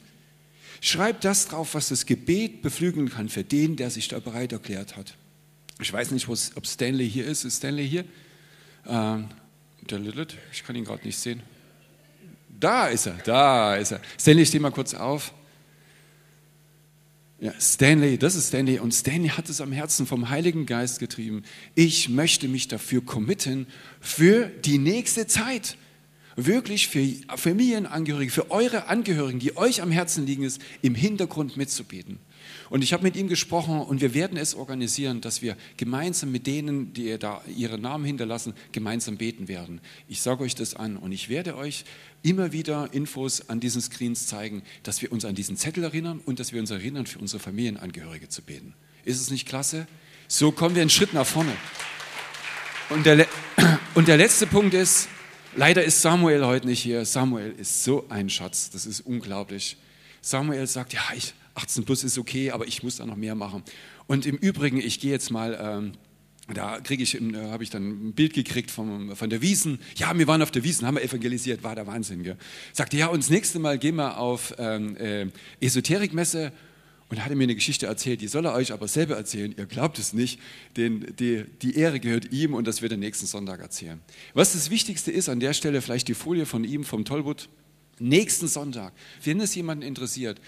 Schreib 0.80 1.20
das 1.20 1.46
drauf, 1.46 1.74
was 1.74 1.88
das 1.88 2.06
Gebet 2.06 2.62
beflügeln 2.62 3.08
kann 3.08 3.28
für 3.28 3.44
den, 3.44 3.76
der 3.76 3.90
sich 3.90 4.08
da 4.08 4.18
bereit 4.18 4.50
erklärt 4.52 4.96
hat. 4.96 5.14
Ich 5.80 5.92
weiß 5.92 6.10
nicht, 6.10 6.28
ob 6.28 6.66
Stanley 6.66 7.08
hier 7.08 7.26
ist. 7.26 7.44
Ist 7.44 7.58
Stanley 7.58 7.88
hier? 7.88 8.04
Ähm, 8.86 9.28
der 9.88 10.00
Lilith, 10.00 10.34
ich 10.52 10.64
kann 10.64 10.74
ihn 10.74 10.84
gerade 10.84 11.04
nicht 11.04 11.18
sehen. 11.18 11.42
Da 12.48 12.88
ist 12.88 13.06
er, 13.06 13.14
da 13.24 13.76
ist 13.76 13.92
er. 13.92 14.00
Stanley, 14.18 14.44
steh 14.44 14.58
mal 14.58 14.70
kurz 14.72 14.94
auf. 14.94 15.32
Ja, 17.42 17.52
Stanley, 17.58 18.18
das 18.18 18.36
ist 18.36 18.48
Stanley. 18.48 18.78
Und 18.78 18.94
Stanley 18.94 19.30
hat 19.30 19.48
es 19.48 19.60
am 19.60 19.72
Herzen 19.72 20.06
vom 20.06 20.30
Heiligen 20.30 20.64
Geist 20.64 21.00
getrieben. 21.00 21.42
Ich 21.74 22.08
möchte 22.08 22.46
mich 22.46 22.68
dafür 22.68 23.04
committen, 23.04 23.66
für 24.00 24.44
die 24.46 24.78
nächste 24.78 25.26
Zeit 25.26 25.76
wirklich 26.36 26.86
für 26.86 27.04
Familienangehörige, 27.36 28.30
für 28.30 28.52
eure 28.52 28.86
Angehörigen, 28.86 29.40
die 29.40 29.56
euch 29.56 29.82
am 29.82 29.90
Herzen 29.90 30.24
liegen, 30.24 30.44
ist, 30.44 30.62
im 30.82 30.94
Hintergrund 30.94 31.56
mitzubeten. 31.56 32.20
Und 32.72 32.80
ich 32.80 32.94
habe 32.94 33.02
mit 33.02 33.16
ihm 33.16 33.28
gesprochen 33.28 33.82
und 33.82 34.00
wir 34.00 34.14
werden 34.14 34.38
es 34.38 34.54
organisieren, 34.54 35.20
dass 35.20 35.42
wir 35.42 35.58
gemeinsam 35.76 36.32
mit 36.32 36.46
denen, 36.46 36.94
die 36.94 37.18
da 37.18 37.42
ihre 37.54 37.76
Namen 37.76 38.06
hinterlassen, 38.06 38.54
gemeinsam 38.72 39.18
beten 39.18 39.46
werden. 39.46 39.82
Ich 40.08 40.22
sage 40.22 40.42
euch 40.42 40.54
das 40.54 40.72
an 40.72 40.96
und 40.96 41.12
ich 41.12 41.28
werde 41.28 41.54
euch 41.58 41.84
immer 42.22 42.52
wieder 42.52 42.88
Infos 42.94 43.50
an 43.50 43.60
diesen 43.60 43.82
Screens 43.82 44.26
zeigen, 44.26 44.62
dass 44.84 45.02
wir 45.02 45.12
uns 45.12 45.26
an 45.26 45.34
diesen 45.34 45.58
Zettel 45.58 45.84
erinnern 45.84 46.22
und 46.24 46.40
dass 46.40 46.54
wir 46.54 46.60
uns 46.60 46.70
erinnern, 46.70 47.04
für 47.04 47.18
unsere 47.18 47.40
Familienangehörige 47.40 48.30
zu 48.30 48.40
beten. 48.40 48.72
Ist 49.04 49.20
es 49.20 49.30
nicht 49.30 49.46
klasse? 49.46 49.86
So 50.26 50.50
kommen 50.50 50.74
wir 50.74 50.80
einen 50.80 50.88
Schritt 50.88 51.12
nach 51.12 51.26
vorne. 51.26 51.52
Und 52.88 53.04
der, 53.04 53.26
und 53.94 54.08
der 54.08 54.16
letzte 54.16 54.46
Punkt 54.46 54.72
ist, 54.72 55.08
Leider 55.54 55.84
ist 55.84 56.00
Samuel 56.00 56.46
heute 56.46 56.66
nicht 56.66 56.80
hier. 56.80 57.04
Samuel 57.04 57.54
ist 57.58 57.84
so 57.84 58.06
ein 58.08 58.30
Schatz, 58.30 58.70
das 58.70 58.86
ist 58.86 59.02
unglaublich. 59.02 59.76
Samuel 60.22 60.66
sagt, 60.66 60.94
ja, 60.94 61.02
ich, 61.14 61.34
18 61.54 61.84
plus 61.84 62.04
ist 62.04 62.18
okay, 62.18 62.50
aber 62.50 62.66
ich 62.66 62.82
muss 62.82 62.96
da 62.96 63.06
noch 63.06 63.16
mehr 63.16 63.34
machen. 63.34 63.62
Und 64.06 64.26
im 64.26 64.36
Übrigen, 64.36 64.78
ich 64.78 65.00
gehe 65.00 65.10
jetzt 65.10 65.30
mal, 65.30 65.58
ähm, 65.60 65.92
da 66.52 66.80
kriege 66.80 67.02
ich, 67.02 67.20
äh, 67.20 67.50
habe 67.50 67.62
ich 67.62 67.70
dann 67.70 68.08
ein 68.08 68.12
Bild 68.12 68.34
gekriegt 68.34 68.70
vom, 68.70 69.14
von 69.14 69.30
der 69.30 69.42
Wiesen. 69.42 69.78
Ja, 69.96 70.16
wir 70.16 70.26
waren 70.26 70.42
auf 70.42 70.50
der 70.50 70.64
Wiesen, 70.64 70.86
haben 70.86 70.96
wir 70.96 71.02
evangelisiert, 71.02 71.62
war 71.62 71.74
der 71.74 71.86
Wahnsinn. 71.86 72.22
Gell? 72.22 72.36
Sagte, 72.72 72.96
ja, 72.96 73.06
und 73.06 73.22
das 73.22 73.30
nächste 73.30 73.58
Mal 73.58 73.78
gehen 73.78 73.96
wir 73.96 74.18
auf 74.18 74.54
ähm, 74.58 74.96
äh, 74.96 75.26
Esoterikmesse 75.60 76.52
und 77.12 77.22
hatte 77.22 77.36
mir 77.36 77.44
eine 77.44 77.54
Geschichte 77.54 77.86
erzählt, 77.86 78.22
die 78.22 78.26
soll 78.26 78.46
er 78.46 78.54
euch 78.54 78.72
aber 78.72 78.88
selber 78.88 79.16
erzählen. 79.16 79.54
Ihr 79.56 79.66
glaubt 79.66 79.98
es 79.98 80.14
nicht, 80.14 80.40
denn 80.78 81.14
die, 81.18 81.44
die 81.60 81.76
Ehre 81.76 82.00
gehört 82.00 82.32
ihm 82.32 82.54
und 82.54 82.66
das 82.66 82.80
wird 82.80 82.92
er 82.92 82.98
nächsten 82.98 83.26
Sonntag 83.26 83.60
erzählen. 83.60 84.00
Was 84.32 84.54
das 84.54 84.70
Wichtigste 84.70 85.12
ist, 85.12 85.28
an 85.28 85.38
der 85.38 85.52
Stelle 85.52 85.82
vielleicht 85.82 86.08
die 86.08 86.14
Folie 86.14 86.46
von 86.46 86.64
ihm, 86.64 86.84
vom 86.84 87.04
Tollwood. 87.04 87.50
Nächsten 87.98 88.48
Sonntag, 88.48 88.94
wenn 89.22 89.40
es 89.40 89.54
jemanden 89.54 89.84
interessiert, 89.84 90.40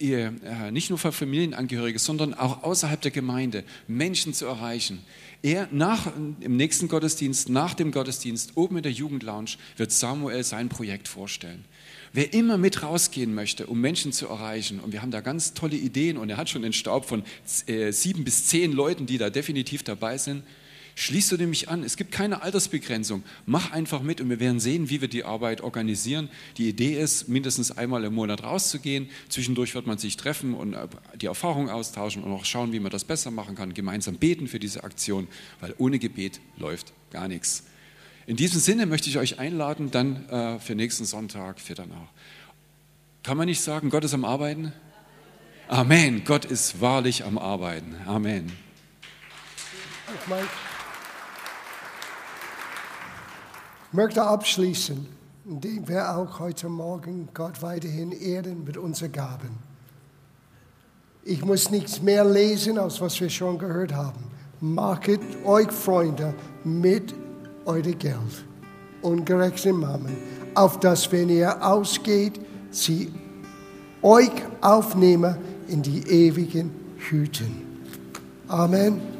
ihr, 0.00 0.34
äh, 0.44 0.70
nicht 0.70 0.90
nur 0.90 0.98
für 0.98 1.12
Familienangehörige, 1.12 1.98
sondern 1.98 2.34
auch 2.34 2.62
außerhalb 2.62 3.00
der 3.00 3.10
Gemeinde 3.10 3.64
Menschen 3.86 4.34
zu 4.34 4.46
erreichen. 4.46 5.00
Er 5.42 5.68
nach, 5.70 6.08
im 6.40 6.56
nächsten 6.56 6.88
Gottesdienst, 6.88 7.48
nach 7.48 7.74
dem 7.74 7.92
Gottesdienst, 7.92 8.52
oben 8.56 8.78
in 8.78 8.82
der 8.82 8.92
Jugendlounge, 8.92 9.52
wird 9.76 9.92
Samuel 9.92 10.44
sein 10.44 10.68
Projekt 10.68 11.08
vorstellen. 11.08 11.64
Wer 12.12 12.32
immer 12.34 12.58
mit 12.58 12.82
rausgehen 12.82 13.34
möchte, 13.34 13.66
um 13.66 13.80
Menschen 13.80 14.12
zu 14.12 14.26
erreichen, 14.26 14.80
und 14.80 14.92
wir 14.92 15.00
haben 15.00 15.12
da 15.12 15.20
ganz 15.20 15.54
tolle 15.54 15.76
Ideen 15.76 16.16
und 16.16 16.28
er 16.28 16.36
hat 16.36 16.50
schon 16.50 16.62
den 16.62 16.72
Staub 16.72 17.04
von 17.04 17.22
äh, 17.66 17.92
sieben 17.92 18.24
bis 18.24 18.46
zehn 18.46 18.72
Leuten, 18.72 19.06
die 19.06 19.16
da 19.16 19.30
definitiv 19.30 19.82
dabei 19.84 20.18
sind, 20.18 20.42
Schließt 21.00 21.32
du 21.32 21.38
nämlich 21.38 21.70
an. 21.70 21.82
Es 21.82 21.96
gibt 21.96 22.12
keine 22.12 22.42
Altersbegrenzung. 22.42 23.22
Mach 23.46 23.72
einfach 23.72 24.02
mit 24.02 24.20
und 24.20 24.28
wir 24.28 24.38
werden 24.38 24.60
sehen, 24.60 24.90
wie 24.90 25.00
wir 25.00 25.08
die 25.08 25.24
Arbeit 25.24 25.62
organisieren. 25.62 26.28
Die 26.58 26.68
Idee 26.68 27.00
ist, 27.00 27.26
mindestens 27.26 27.70
einmal 27.72 28.04
im 28.04 28.14
Monat 28.14 28.42
rauszugehen. 28.42 29.08
Zwischendurch 29.30 29.74
wird 29.74 29.86
man 29.86 29.96
sich 29.96 30.18
treffen 30.18 30.52
und 30.52 30.74
äh, 30.74 30.88
die 31.18 31.24
Erfahrung 31.24 31.70
austauschen 31.70 32.22
und 32.22 32.30
auch 32.30 32.44
schauen, 32.44 32.74
wie 32.74 32.80
man 32.80 32.92
das 32.92 33.04
besser 33.04 33.30
machen 33.30 33.54
kann. 33.54 33.72
Gemeinsam 33.72 34.16
beten 34.16 34.46
für 34.46 34.58
diese 34.58 34.84
Aktion, 34.84 35.26
weil 35.60 35.74
ohne 35.78 35.98
Gebet 35.98 36.38
läuft 36.58 36.92
gar 37.10 37.28
nichts. 37.28 37.64
In 38.26 38.36
diesem 38.36 38.60
Sinne 38.60 38.84
möchte 38.84 39.08
ich 39.08 39.16
euch 39.16 39.38
einladen, 39.38 39.90
dann 39.90 40.28
äh, 40.28 40.58
für 40.58 40.74
nächsten 40.74 41.06
Sonntag, 41.06 41.60
für 41.60 41.74
danach. 41.74 42.10
Kann 43.22 43.38
man 43.38 43.46
nicht 43.46 43.62
sagen, 43.62 43.88
Gott 43.88 44.04
ist 44.04 44.12
am 44.12 44.26
Arbeiten? 44.26 44.74
Amen. 45.66 46.24
Gott 46.26 46.44
ist 46.44 46.82
wahrlich 46.82 47.24
am 47.24 47.38
Arbeiten. 47.38 47.96
Amen. 48.04 48.52
Ich 50.12 50.69
möchte 53.92 54.22
abschließen, 54.22 55.06
indem 55.44 55.88
wir 55.88 56.16
auch 56.16 56.38
heute 56.38 56.68
Morgen 56.68 57.28
Gott 57.34 57.60
weiterhin 57.62 58.12
ehren 58.12 58.64
mit 58.64 58.76
unseren 58.76 59.12
Gaben. 59.12 59.58
Ich 61.24 61.44
muss 61.44 61.70
nichts 61.70 62.00
mehr 62.00 62.24
lesen, 62.24 62.78
als 62.78 63.00
was 63.00 63.20
wir 63.20 63.28
schon 63.28 63.58
gehört 63.58 63.92
haben. 63.92 64.24
Macht 64.60 65.08
euch 65.44 65.70
Freunde 65.70 66.34
mit 66.64 67.14
eurem 67.64 67.98
Geld. 67.98 68.44
Ungerechte 69.02 69.72
Mamen, 69.72 70.16
auf 70.54 70.78
das, 70.80 71.10
wenn 71.10 71.28
ihr 71.28 71.64
ausgeht, 71.64 72.40
sie 72.70 73.12
euch 74.02 74.30
aufnehmen 74.60 75.36
in 75.68 75.82
die 75.82 76.02
ewigen 76.06 76.70
Hüten. 76.98 77.62
Amen. 78.48 79.19